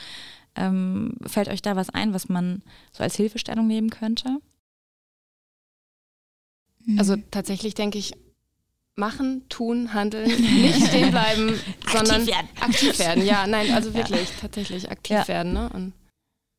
Ähm, 0.55 1.17
fällt 1.27 1.49
euch 1.49 1.61
da 1.61 1.75
was 1.75 1.89
ein, 1.89 2.13
was 2.13 2.29
man 2.29 2.63
so 2.91 3.03
als 3.03 3.15
Hilfestellung 3.17 3.67
nehmen 3.67 3.89
könnte? 3.89 4.39
Also 6.97 7.17
tatsächlich 7.29 7.75
denke 7.75 7.97
ich, 7.97 8.13
machen, 8.99 9.43
tun, 9.49 9.93
handeln, 9.93 10.29
nicht 10.41 10.87
stehen 10.87 11.11
bleiben, 11.11 11.59
sondern 11.91 12.21
aktiv 12.21 12.35
werden. 12.35 12.49
aktiv 12.59 12.99
werden. 12.99 13.25
Ja, 13.25 13.47
nein, 13.47 13.71
also 13.71 13.93
wirklich, 13.93 14.29
ja. 14.29 14.35
tatsächlich 14.41 14.91
aktiv 14.91 15.17
ja. 15.17 15.27
werden. 15.27 15.53
Ne? 15.53 15.69
Und 15.73 15.93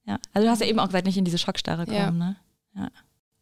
ja, 0.06 0.18
also 0.32 0.46
du 0.46 0.50
hast 0.50 0.60
ja 0.60 0.66
eben 0.66 0.80
auch 0.80 0.86
gesagt, 0.86 1.06
nicht 1.06 1.18
in 1.18 1.24
diese 1.24 1.38
Schockstarre 1.38 1.86
kommen. 1.86 1.96
Ja. 1.96 2.10
Ne? 2.10 2.36
Ja. 2.74 2.88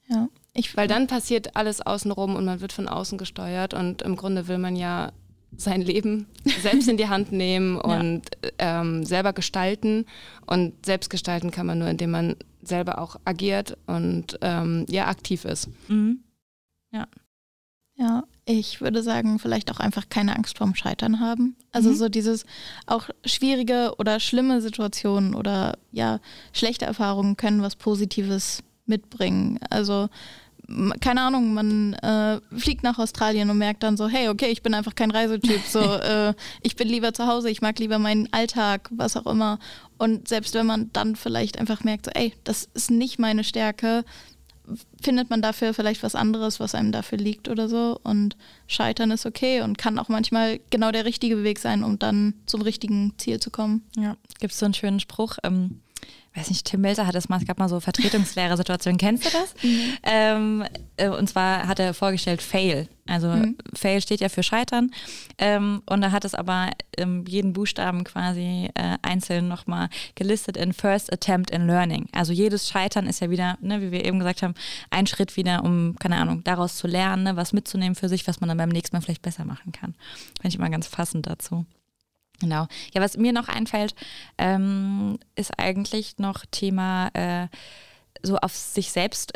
Ja. 0.08 0.28
Ich, 0.54 0.76
Weil 0.76 0.88
dann 0.88 1.06
passiert 1.06 1.54
alles 1.56 1.80
außenrum 1.80 2.34
und 2.34 2.44
man 2.44 2.60
wird 2.60 2.72
von 2.72 2.88
außen 2.88 3.18
gesteuert 3.18 3.74
und 3.74 4.02
im 4.02 4.16
Grunde 4.16 4.48
will 4.48 4.58
man 4.58 4.74
ja 4.74 5.12
sein 5.56 5.82
Leben 5.82 6.26
selbst 6.62 6.88
in 6.88 6.96
die 6.96 7.08
Hand 7.08 7.32
nehmen 7.32 7.76
und 7.80 8.22
ja. 8.60 8.80
ähm, 8.80 9.04
selber 9.04 9.32
gestalten. 9.32 10.06
Und 10.46 10.84
selbst 10.84 11.10
gestalten 11.10 11.50
kann 11.50 11.66
man 11.66 11.78
nur, 11.78 11.88
indem 11.88 12.10
man 12.10 12.36
selber 12.62 12.98
auch 12.98 13.16
agiert 13.24 13.76
und 13.86 14.38
ähm, 14.42 14.84
ja 14.88 15.06
aktiv 15.06 15.44
ist. 15.44 15.68
Mhm. 15.88 16.20
Ja. 16.90 17.06
Ja, 17.98 18.22
ich 18.44 18.80
würde 18.80 19.02
sagen, 19.02 19.40
vielleicht 19.40 19.72
auch 19.72 19.80
einfach 19.80 20.08
keine 20.08 20.36
Angst 20.36 20.58
vorm 20.58 20.76
Scheitern 20.76 21.18
haben. 21.18 21.56
Also 21.72 21.90
mhm. 21.90 21.94
so 21.96 22.08
dieses 22.08 22.46
auch 22.86 23.08
schwierige 23.24 23.92
oder 23.98 24.20
schlimme 24.20 24.60
Situationen 24.60 25.34
oder 25.34 25.76
ja, 25.90 26.20
schlechte 26.52 26.84
Erfahrungen 26.84 27.36
können 27.36 27.60
was 27.60 27.74
Positives 27.74 28.62
mitbringen. 28.86 29.58
Also 29.68 30.08
keine 31.00 31.22
Ahnung, 31.22 31.54
man 31.54 31.94
äh, 31.94 32.40
fliegt 32.56 32.82
nach 32.82 32.98
Australien 32.98 33.48
und 33.48 33.58
merkt 33.58 33.82
dann 33.82 33.96
so, 33.96 34.06
hey, 34.06 34.28
okay, 34.28 34.48
ich 34.48 34.62
bin 34.62 34.74
einfach 34.74 34.94
kein 34.94 35.10
Reisetyp, 35.10 35.62
so, 35.66 35.80
äh, 35.94 36.34
ich 36.62 36.76
bin 36.76 36.88
lieber 36.88 37.14
zu 37.14 37.26
Hause, 37.26 37.48
ich 37.48 37.62
mag 37.62 37.78
lieber 37.78 37.98
meinen 37.98 38.30
Alltag, 38.32 38.88
was 38.92 39.16
auch 39.16 39.26
immer. 39.26 39.58
Und 39.96 40.28
selbst 40.28 40.54
wenn 40.54 40.66
man 40.66 40.90
dann 40.92 41.16
vielleicht 41.16 41.58
einfach 41.58 41.84
merkt, 41.84 42.04
so, 42.04 42.10
ey, 42.14 42.34
das 42.44 42.68
ist 42.74 42.90
nicht 42.90 43.18
meine 43.18 43.44
Stärke, 43.44 44.04
findet 45.00 45.30
man 45.30 45.42
dafür 45.42 45.74
vielleicht 45.74 46.02
was 46.02 46.14
anderes, 46.14 46.60
was 46.60 46.74
einem 46.74 46.92
dafür 46.92 47.18
liegt 47.18 47.48
oder 47.48 47.68
so. 47.68 47.98
Und 48.02 48.36
Scheitern 48.66 49.10
ist 49.10 49.26
okay 49.26 49.62
und 49.62 49.78
kann 49.78 49.98
auch 49.98 50.08
manchmal 50.08 50.60
genau 50.70 50.92
der 50.92 51.04
richtige 51.04 51.42
Weg 51.44 51.58
sein, 51.58 51.84
um 51.84 51.98
dann 51.98 52.34
zum 52.46 52.62
richtigen 52.62 53.14
Ziel 53.18 53.40
zu 53.40 53.50
kommen. 53.50 53.82
Ja, 53.96 54.16
gibt 54.40 54.52
es 54.52 54.58
so 54.58 54.64
einen 54.66 54.74
schönen 54.74 55.00
Spruch, 55.00 55.38
ähm, 55.42 55.80
weiß 56.38 56.50
nicht, 56.50 56.66
Tim 56.66 56.80
Melzer 56.80 57.06
hat 57.06 57.14
das 57.14 57.28
mal, 57.28 57.38
es 57.38 57.46
gab 57.46 57.58
mal 57.58 57.68
so 57.68 57.80
Vertretungslehrersituationen, 57.80 58.98
kennst 58.98 59.26
du 59.26 59.30
das? 59.30 59.54
Mhm. 59.68 59.98
Ähm, 60.04 60.64
äh, 60.96 61.08
und 61.08 61.28
zwar 61.28 61.66
hat 61.66 61.80
er 61.80 61.92
vorgestellt 61.92 62.42
Fail. 62.42 62.88
Also 63.06 63.28
mhm. 63.28 63.56
Fail 63.74 64.00
steht 64.00 64.20
ja 64.20 64.28
für 64.28 64.44
Scheitern. 64.44 64.92
Ähm, 65.36 65.82
und 65.86 66.00
da 66.00 66.12
hat 66.12 66.24
es 66.24 66.34
aber 66.34 66.70
ähm, 66.96 67.24
jeden 67.26 67.52
Buchstaben 67.52 68.04
quasi 68.04 68.70
äh, 68.74 68.96
einzeln 69.02 69.48
nochmal 69.48 69.88
gelistet 70.14 70.56
in 70.56 70.72
First 70.72 71.12
Attempt 71.12 71.50
in 71.50 71.66
Learning. 71.66 72.06
Also 72.12 72.32
jedes 72.32 72.68
Scheitern 72.68 73.06
ist 73.06 73.20
ja 73.20 73.30
wieder, 73.30 73.58
ne, 73.60 73.82
wie 73.82 73.90
wir 73.90 74.04
eben 74.04 74.20
gesagt 74.20 74.42
haben, 74.42 74.54
ein 74.90 75.06
Schritt 75.06 75.36
wieder, 75.36 75.64
um, 75.64 75.96
keine 75.98 76.16
Ahnung, 76.16 76.44
daraus 76.44 76.76
zu 76.76 76.86
lernen, 76.86 77.24
ne, 77.24 77.36
was 77.36 77.52
mitzunehmen 77.52 77.96
für 77.96 78.08
sich, 78.08 78.26
was 78.28 78.40
man 78.40 78.48
dann 78.48 78.58
beim 78.58 78.70
nächsten 78.70 78.94
Mal 78.96 79.00
vielleicht 79.00 79.22
besser 79.22 79.44
machen 79.44 79.72
kann. 79.72 79.94
Finde 80.40 80.48
ich 80.48 80.56
immer 80.56 80.70
ganz 80.70 80.88
passend 80.88 81.26
dazu. 81.26 81.66
Genau. 82.40 82.66
Ja, 82.94 83.00
was 83.00 83.16
mir 83.16 83.32
noch 83.32 83.48
einfällt, 83.48 83.94
ähm, 84.38 85.18
ist 85.34 85.58
eigentlich 85.58 86.18
noch 86.18 86.44
Thema 86.50 87.08
äh, 87.14 87.48
so 88.22 88.36
auf 88.36 88.54
sich 88.54 88.92
selbst 88.92 89.32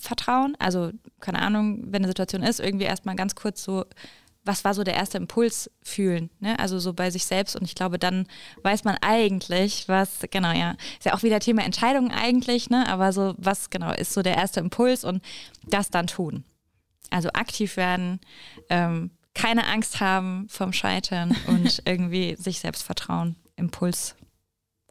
vertrauen. 0.00 0.56
Also, 0.58 0.90
keine 1.20 1.40
Ahnung, 1.40 1.82
wenn 1.86 2.02
eine 2.02 2.08
Situation 2.08 2.42
ist, 2.42 2.60
irgendwie 2.60 2.84
erstmal 2.84 3.16
ganz 3.16 3.34
kurz 3.34 3.62
so, 3.62 3.84
was 4.44 4.64
war 4.64 4.74
so 4.74 4.84
der 4.84 4.94
erste 4.94 5.16
Impuls 5.16 5.70
fühlen, 5.82 6.30
ne? 6.38 6.58
Also 6.58 6.78
so 6.78 6.92
bei 6.92 7.10
sich 7.10 7.24
selbst 7.24 7.56
und 7.56 7.64
ich 7.64 7.74
glaube, 7.74 7.98
dann 7.98 8.26
weiß 8.62 8.84
man 8.84 8.96
eigentlich, 9.00 9.88
was, 9.88 10.18
genau, 10.30 10.52
ja, 10.52 10.76
ist 10.98 11.06
ja 11.06 11.14
auch 11.14 11.22
wieder 11.22 11.40
Thema 11.40 11.64
Entscheidungen 11.64 12.10
eigentlich, 12.10 12.68
ne? 12.68 12.86
Aber 12.88 13.12
so, 13.12 13.34
was 13.38 13.70
genau 13.70 13.92
ist 13.92 14.12
so 14.12 14.22
der 14.22 14.36
erste 14.36 14.60
Impuls 14.60 15.02
und 15.04 15.22
das 15.66 15.90
dann 15.90 16.06
tun. 16.06 16.44
Also 17.10 17.30
aktiv 17.30 17.76
werden, 17.76 18.20
ähm, 18.68 19.10
keine 19.34 19.66
Angst 19.66 20.00
haben 20.00 20.48
vom 20.48 20.72
Scheitern 20.72 21.36
und 21.46 21.82
irgendwie 21.86 22.36
sich 22.36 22.60
selbst 22.60 22.82
vertrauen, 22.82 23.36
Impuls 23.56 24.16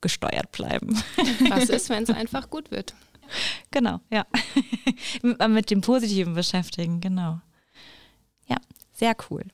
gesteuert 0.02 0.52
bleiben. 0.52 1.02
Was 1.50 1.70
ist, 1.70 1.90
wenn 1.90 2.04
es 2.04 2.10
einfach 2.12 2.50
gut 2.50 2.72
wird? 2.72 2.94
Genau, 3.72 4.02
ja. 4.12 4.26
Mit 5.48 5.72
dem 5.72 5.82
Positiven 5.82 6.36
beschäftigen, 6.36 7.00
genau. 7.00 7.40
Ja, 8.48 8.58
sehr 8.92 9.16
cool. 9.30 9.46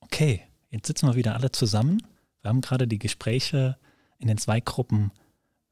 Okay, 0.00 0.42
jetzt 0.70 0.86
sitzen 0.86 1.06
wir 1.06 1.14
wieder 1.14 1.34
alle 1.34 1.52
zusammen. 1.52 2.02
Wir 2.40 2.48
haben 2.48 2.62
gerade 2.62 2.88
die 2.88 2.98
Gespräche 2.98 3.76
in 4.18 4.28
den 4.28 4.38
zwei 4.38 4.60
Gruppen 4.60 5.12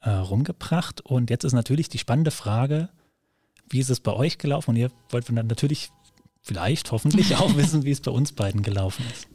äh, 0.00 0.10
rumgebracht 0.10 1.00
und 1.00 1.30
jetzt 1.30 1.44
ist 1.44 1.52
natürlich 1.52 1.88
die 1.88 1.98
spannende 1.98 2.30
Frage, 2.30 2.90
wie 3.70 3.78
ist 3.78 3.90
es 3.90 4.00
bei 4.00 4.12
euch 4.12 4.38
gelaufen? 4.38 4.70
Und 4.70 4.76
ihr 4.76 4.90
wollt 5.10 5.28
dann 5.28 5.46
natürlich 5.46 5.90
vielleicht, 6.42 6.92
hoffentlich 6.92 7.36
auch 7.38 7.56
wissen, 7.56 7.84
wie 7.84 7.90
es 7.90 8.00
bei 8.00 8.10
uns 8.10 8.32
beiden 8.32 8.62
gelaufen 8.62 9.04
ist. 9.12 9.28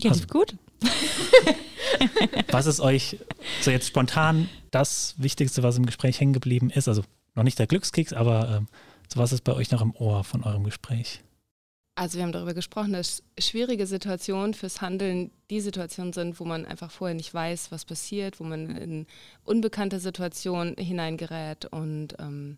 Geht 0.00 0.12
also, 0.12 0.26
gut. 0.26 0.56
was 2.50 2.66
ist 2.66 2.80
euch 2.80 3.18
so 3.60 3.70
jetzt 3.70 3.86
spontan 3.86 4.48
das 4.70 5.14
Wichtigste, 5.18 5.62
was 5.62 5.76
im 5.76 5.86
Gespräch 5.86 6.20
hängen 6.20 6.32
geblieben 6.32 6.70
ist? 6.70 6.88
Also 6.88 7.02
noch 7.34 7.42
nicht 7.42 7.58
der 7.58 7.66
Glückskeks, 7.66 8.12
aber 8.12 8.56
ähm, 8.56 8.66
so 9.12 9.20
was 9.20 9.32
ist 9.32 9.44
bei 9.44 9.52
euch 9.52 9.70
noch 9.70 9.82
im 9.82 9.94
Ohr 9.94 10.24
von 10.24 10.42
eurem 10.42 10.64
Gespräch? 10.64 11.22
Also 12.00 12.16
wir 12.16 12.22
haben 12.22 12.32
darüber 12.32 12.54
gesprochen, 12.54 12.94
dass 12.94 13.22
schwierige 13.38 13.86
Situationen 13.86 14.54
fürs 14.54 14.80
Handeln 14.80 15.30
die 15.50 15.60
Situationen 15.60 16.14
sind, 16.14 16.40
wo 16.40 16.46
man 16.46 16.64
einfach 16.64 16.90
vorher 16.90 17.14
nicht 17.14 17.34
weiß, 17.34 17.72
was 17.72 17.84
passiert, 17.84 18.40
wo 18.40 18.44
man 18.44 18.74
in 18.74 19.06
unbekannte 19.44 20.00
Situationen 20.00 20.76
hineingerät 20.78 21.66
und 21.66 22.14
ähm, 22.18 22.56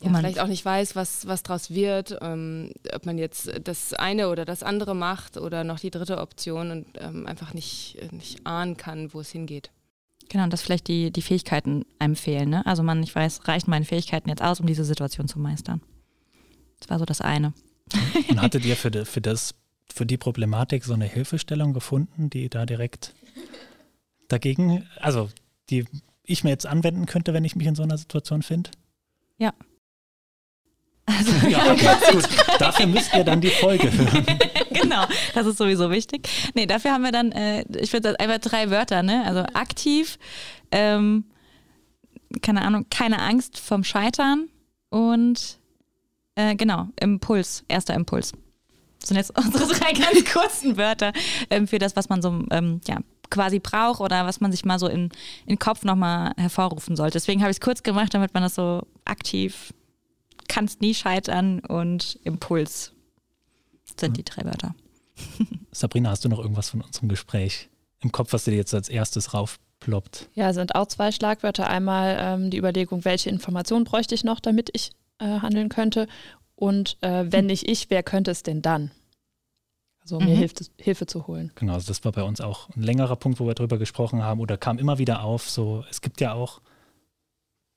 ja, 0.00 0.14
vielleicht 0.14 0.38
auch 0.38 0.46
nicht 0.46 0.64
weiß, 0.64 0.94
was, 0.94 1.26
was 1.26 1.42
draus 1.42 1.72
wird, 1.72 2.18
ähm, 2.20 2.70
ob 2.94 3.04
man 3.04 3.18
jetzt 3.18 3.50
das 3.64 3.94
eine 3.94 4.28
oder 4.28 4.44
das 4.44 4.62
andere 4.62 4.94
macht 4.94 5.36
oder 5.36 5.64
noch 5.64 5.80
die 5.80 5.90
dritte 5.90 6.18
Option 6.18 6.70
und 6.70 6.86
ähm, 7.00 7.26
einfach 7.26 7.52
nicht, 7.52 7.98
nicht 8.12 8.46
ahnen 8.46 8.76
kann, 8.76 9.12
wo 9.12 9.18
es 9.18 9.32
hingeht. 9.32 9.72
Genau, 10.28 10.44
und 10.44 10.52
dass 10.52 10.62
vielleicht 10.62 10.86
die, 10.86 11.10
die 11.10 11.22
Fähigkeiten 11.22 11.84
einem 11.98 12.14
fehlen. 12.14 12.50
Ne? 12.50 12.64
Also 12.64 12.84
man 12.84 13.00
nicht 13.00 13.12
weiß, 13.12 13.48
reichen 13.48 13.70
meine 13.70 13.86
Fähigkeiten 13.86 14.28
jetzt 14.28 14.40
aus, 14.40 14.60
um 14.60 14.68
diese 14.68 14.84
Situation 14.84 15.26
zu 15.26 15.40
meistern. 15.40 15.82
Das 16.78 16.90
war 16.90 17.00
so 17.00 17.04
das 17.04 17.20
eine. 17.20 17.52
Und 18.28 18.40
hattet 18.40 18.64
ihr 18.64 18.76
für, 18.76 18.90
de, 18.90 19.04
für, 19.04 19.20
das, 19.20 19.54
für 19.92 20.06
die 20.06 20.16
Problematik 20.16 20.84
so 20.84 20.94
eine 20.94 21.06
Hilfestellung 21.06 21.72
gefunden, 21.72 22.30
die 22.30 22.48
da 22.48 22.66
direkt 22.66 23.14
dagegen, 24.28 24.86
also 25.00 25.28
die 25.70 25.86
ich 26.24 26.44
mir 26.44 26.50
jetzt 26.50 26.66
anwenden 26.66 27.06
könnte, 27.06 27.34
wenn 27.34 27.44
ich 27.44 27.56
mich 27.56 27.66
in 27.66 27.74
so 27.74 27.82
einer 27.82 27.98
Situation 27.98 28.42
finde? 28.42 28.70
Ja. 29.38 29.52
Also, 31.06 31.48
ja, 31.48 31.72
okay, 31.72 32.12
gut. 32.12 32.28
Dafür 32.58 32.86
müsst 32.86 33.14
ihr 33.14 33.24
dann 33.24 33.40
die 33.40 33.50
Folge 33.50 33.92
hören. 33.98 34.24
genau, 34.70 35.06
das 35.34 35.46
ist 35.46 35.58
sowieso 35.58 35.90
wichtig. 35.90 36.28
Nee, 36.54 36.66
dafür 36.66 36.92
haben 36.92 37.02
wir 37.02 37.12
dann, 37.12 37.32
äh, 37.32 37.64
ich 37.78 37.92
würde 37.92 38.18
einfach 38.20 38.38
drei 38.38 38.70
Wörter, 38.70 39.02
ne? 39.02 39.24
Also 39.26 39.40
aktiv, 39.54 40.18
ähm, 40.70 41.24
keine 42.42 42.62
Ahnung, 42.62 42.86
keine 42.90 43.20
Angst 43.20 43.58
vom 43.58 43.82
Scheitern 43.82 44.48
und 44.88 45.58
äh, 46.34 46.54
genau, 46.56 46.88
Impuls, 47.00 47.64
erster 47.68 47.94
Impuls. 47.94 48.32
Das 49.00 49.08
sind 49.08 49.16
jetzt 49.16 49.30
unsere 49.36 49.66
drei 49.66 49.92
ganz 49.92 50.24
kurzen 50.32 50.76
Wörter 50.76 51.12
ähm, 51.50 51.66
für 51.66 51.78
das, 51.78 51.96
was 51.96 52.08
man 52.08 52.22
so 52.22 52.44
ähm, 52.50 52.80
ja, 52.86 52.98
quasi 53.30 53.58
braucht 53.58 54.00
oder 54.00 54.26
was 54.26 54.40
man 54.40 54.52
sich 54.52 54.64
mal 54.64 54.78
so 54.78 54.88
in, 54.88 55.04
in 55.04 55.10
den 55.48 55.58
Kopf 55.58 55.84
nochmal 55.84 56.32
hervorrufen 56.36 56.96
sollte. 56.96 57.12
Deswegen 57.12 57.40
habe 57.40 57.50
ich 57.50 57.56
es 57.56 57.60
kurz 57.60 57.82
gemacht, 57.82 58.14
damit 58.14 58.34
man 58.34 58.42
das 58.42 58.54
so 58.54 58.82
aktiv, 59.04 59.72
kannst 60.48 60.80
nie 60.80 60.94
scheitern 60.94 61.60
und 61.60 62.18
Impuls 62.24 62.92
sind 63.98 64.16
die 64.16 64.24
drei 64.24 64.44
Wörter. 64.44 64.74
Sabrina, 65.72 66.10
hast 66.10 66.24
du 66.24 66.28
noch 66.28 66.38
irgendwas 66.38 66.70
von 66.70 66.80
unserem 66.80 67.08
Gespräch 67.08 67.68
im 68.00 68.12
Kopf, 68.12 68.32
was 68.32 68.44
dir 68.44 68.54
jetzt 68.54 68.74
als 68.74 68.88
erstes 68.88 69.34
raufploppt? 69.34 70.30
Ja, 70.34 70.52
sind 70.52 70.74
auch 70.74 70.86
zwei 70.86 71.12
Schlagwörter. 71.12 71.68
Einmal 71.68 72.16
ähm, 72.18 72.50
die 72.50 72.58
Überlegung, 72.58 73.04
welche 73.04 73.30
Informationen 73.30 73.84
bräuchte 73.84 74.14
ich 74.14 74.24
noch, 74.24 74.40
damit 74.40 74.70
ich 74.72 74.92
äh, 75.20 75.40
handeln 75.40 75.68
könnte. 75.68 76.08
Und 76.56 76.98
äh, 77.00 77.24
wenn 77.30 77.46
nicht 77.46 77.68
ich, 77.68 77.88
wer 77.90 78.02
könnte 78.02 78.30
es 78.30 78.42
denn 78.42 78.62
dann? 78.62 78.90
Also 80.00 80.16
um 80.16 80.24
mhm. 80.24 80.30
mir 80.30 80.36
Hilfe, 80.36 80.64
Hilfe 80.78 81.06
zu 81.06 81.26
holen. 81.26 81.52
Genau, 81.54 81.74
also 81.74 81.88
das 81.88 82.04
war 82.04 82.12
bei 82.12 82.22
uns 82.22 82.40
auch 82.40 82.68
ein 82.76 82.82
längerer 82.82 83.16
Punkt, 83.16 83.40
wo 83.40 83.46
wir 83.46 83.54
darüber 83.54 83.78
gesprochen 83.78 84.22
haben 84.22 84.40
oder 84.40 84.56
kam 84.56 84.78
immer 84.78 84.98
wieder 84.98 85.22
auf. 85.22 85.48
So, 85.48 85.84
es 85.90 86.00
gibt 86.00 86.20
ja 86.20 86.32
auch 86.32 86.60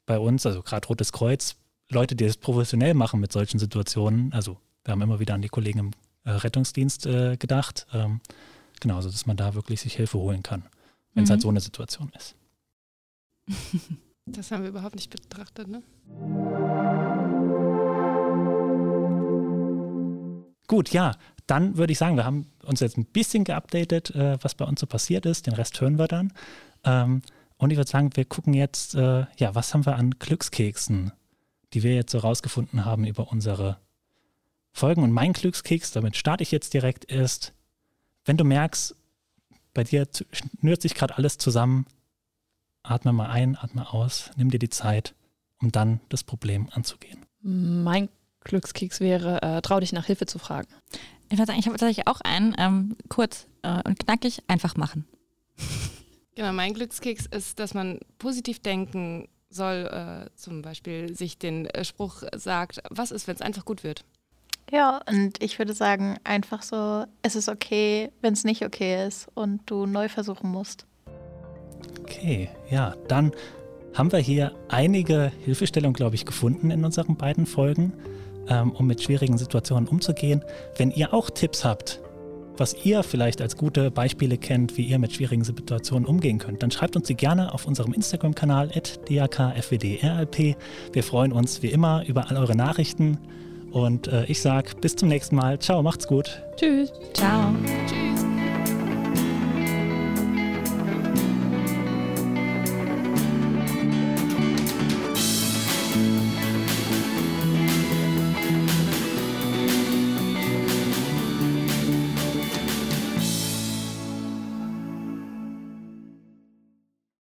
bei 0.06 0.19
uns, 0.19 0.45
also 0.45 0.62
gerade 0.62 0.88
Rotes 0.88 1.12
Kreuz, 1.12 1.56
Leute, 1.89 2.15
die 2.15 2.25
das 2.25 2.38
professionell 2.38 2.93
machen 2.93 3.19
mit 3.19 3.32
solchen 3.32 3.60
Situationen. 3.60 4.34
Also 4.34 4.58
wir 4.84 4.91
haben 4.91 5.01
immer 5.01 5.19
wieder 5.19 5.34
an 5.34 5.41
die 5.41 5.49
Kollegen 5.49 5.79
im 5.79 5.91
äh, 6.25 6.32
Rettungsdienst 6.32 7.06
äh, 7.06 7.38
gedacht. 7.38 7.88
Ähm, 7.93 8.21
genau, 8.79 8.95
also 8.95 9.10
dass 9.10 9.25
man 9.25 9.38
da 9.38 9.53
wirklich 9.53 9.82
sich 9.82 9.95
Hilfe 9.95 10.17
holen 10.17 10.43
kann, 10.43 10.63
wenn 11.13 11.23
es 11.23 11.29
halt 11.29 11.39
mhm. 11.39 11.41
halt 11.41 11.41
so 11.41 11.49
eine 11.49 11.60
Situation 11.60 12.12
ist. 12.17 12.36
Das 14.25 14.51
haben 14.51 14.63
wir 14.63 14.69
überhaupt 14.69 14.95
nicht 14.95 15.10
betrachtet, 15.10 15.67
ne? 15.67 15.84
Gut, 20.74 20.90
ja, 20.90 21.12
dann 21.48 21.78
würde 21.78 21.92
ich 21.94 22.00
sagen, 22.00 22.16
wir 22.16 22.26
haben 22.26 22.48
uns 22.64 22.80
jetzt 22.80 22.98
ein 22.98 23.06
bisschen 23.06 23.44
geupdatet, 23.44 24.12
äh, 24.16 24.38
was 24.42 24.56
bei 24.56 24.66
uns 24.66 24.80
so 24.80 24.88
passiert 24.88 25.26
ist. 25.26 25.46
Den 25.48 25.54
Rest 25.54 25.80
hören 25.82 26.00
wir 26.00 26.08
dann. 26.08 26.34
Ähm, 26.84 27.22
und 27.58 27.72
ich 27.72 27.78
würde 27.78 27.90
sagen, 27.90 28.10
wir 28.16 28.26
gucken 28.26 28.54
jetzt, 28.54 28.96
äh, 28.96 29.26
ja, 29.38 29.56
was 29.56 29.74
haben 29.74 29.86
wir 29.86 29.96
an 29.96 30.12
Glückskeksen 30.20 31.12
die 31.74 31.84
wir 31.84 31.96
jetzt 31.96 32.12
so 32.12 32.20
rausgefunden 32.20 32.86
haben 32.86 33.06
über 33.06 33.32
unsere 33.32 33.80
Folgen. 34.72 35.04
Und 35.04 35.12
mein 35.12 35.34
Glückskeks, 35.34 35.92
damit 35.92 36.16
starte 36.16 36.44
ich 36.44 36.52
jetzt 36.52 36.74
direkt, 36.74 37.06
ist, 37.06 37.54
wenn 38.26 38.38
du 38.38 38.44
merkst, 38.44 38.96
bei 39.74 39.84
dir 39.84 40.08
schnürt 40.32 40.82
sich 40.82 40.94
gerade 40.94 41.18
alles 41.18 41.38
zusammen, 41.38 41.86
atme 42.84 43.12
mal 43.12 43.30
ein, 43.30 43.58
atme 43.58 43.92
aus, 43.92 44.32
nimm 44.36 44.52
dir 44.52 44.60
die 44.60 44.70
Zeit, 44.70 45.16
um 45.62 45.72
dann 45.72 46.00
das 46.10 46.24
Problem 46.24 46.70
anzugehen. 46.72 47.26
Mein 47.42 48.10
Glückskeks 48.43 48.99
wäre, 48.99 49.41
äh, 49.41 49.62
trau 49.62 49.79
dich 49.79 49.93
nach 49.93 50.06
Hilfe 50.06 50.25
zu 50.25 50.39
fragen. 50.39 50.67
Ich 51.29 51.38
würde 51.38 51.47
sagen, 51.47 51.60
ich 51.60 51.65
habe 51.65 51.77
tatsächlich 51.77 52.08
auch 52.08 52.21
einen, 52.21 52.56
ähm, 52.58 52.95
kurz 53.10 53.47
äh, 53.63 53.82
und 53.86 53.99
knackig, 53.99 54.41
einfach 54.47 54.75
machen. 54.75 55.06
Genau, 56.36 56.51
mein 56.51 56.73
Glückskeks 56.73 57.27
ist, 57.27 57.60
dass 57.60 57.75
man 57.75 57.99
positiv 58.17 58.60
denken 58.60 59.27
soll, 59.51 59.86
äh, 59.86 60.36
zum 60.36 60.63
Beispiel 60.63 61.15
sich 61.15 61.38
den 61.38 61.67
äh, 61.67 61.86
Spruch 61.86 62.23
sagt, 62.36 62.82
was 62.89 63.12
ist, 63.12 63.27
wenn 63.27 63.36
es 63.36 63.41
einfach 63.41 63.65
gut 63.65 63.84
wird? 63.84 64.03
Ja, 64.71 65.01
und 65.08 65.43
ich 65.43 65.60
würde 65.60 65.73
sagen, 65.73 66.17
einfach 66.23 66.63
so, 66.63 67.06
es 67.21 67.36
ist 67.36 67.49
okay, 67.49 68.10
wenn 68.21 68.34
es 68.34 68.43
nicht 68.43 68.65
okay 68.65 69.06
ist 69.06 69.27
und 69.36 69.62
du 69.67 69.86
neu 69.86 70.10
versuchen 70.10 70.49
musst. 70.49 70.88
Okay, 72.01 72.49
ja, 72.71 72.95
dann 73.08 73.32
haben 73.93 74.12
wir 74.12 74.19
hier 74.19 74.56
einige 74.69 75.32
Hilfestellungen, 75.45 75.93
glaube 75.93 76.15
ich, 76.15 76.25
gefunden 76.25 76.71
in 76.71 76.84
unseren 76.84 77.15
beiden 77.15 77.45
Folgen, 77.45 77.93
ähm, 78.49 78.71
um 78.71 78.88
mit 78.88 79.01
schwierigen 79.01 79.38
Situationen 79.38 79.88
umzugehen. 79.88 80.43
Wenn 80.77 80.91
ihr 80.91 81.13
auch 81.13 81.29
Tipps 81.29 81.63
habt, 81.63 82.01
was 82.58 82.75
ihr 82.86 83.03
vielleicht 83.03 83.41
als 83.41 83.58
gute 83.58 83.89
Beispiele 83.89 84.38
kennt, 84.38 84.77
wie 84.77 84.84
ihr 84.84 84.99
mit 84.99 85.13
schwierigen 85.13 85.43
Situationen 85.43 86.08
umgehen 86.08 86.38
könnt, 86.38 86.62
dann 86.62 86.71
schreibt 86.71 86.95
uns 86.95 87.08
sie 87.08 87.15
gerne 87.15 87.53
auf 87.53 87.65
unserem 87.65 87.93
Instagram-Kanal 87.93 88.69
@dakfwdrlp. 89.10 90.56
Wir 90.91 91.03
freuen 91.03 91.32
uns 91.32 91.63
wie 91.63 91.69
immer 91.69 92.06
über 92.08 92.29
all 92.29 92.38
eure 92.38 92.56
Nachrichten 92.56 93.17
und 93.71 94.08
äh, 94.08 94.25
ich 94.25 94.39
sage 94.39 94.71
bis 94.79 94.95
zum 94.95 95.10
nächsten 95.10 95.36
Mal. 95.36 95.58
Ciao, 95.60 95.82
macht's 95.82 96.08
gut. 96.08 96.43
Tschüss. 96.58 96.93
Ciao. 97.13 97.56
Tschüss. 97.88 98.03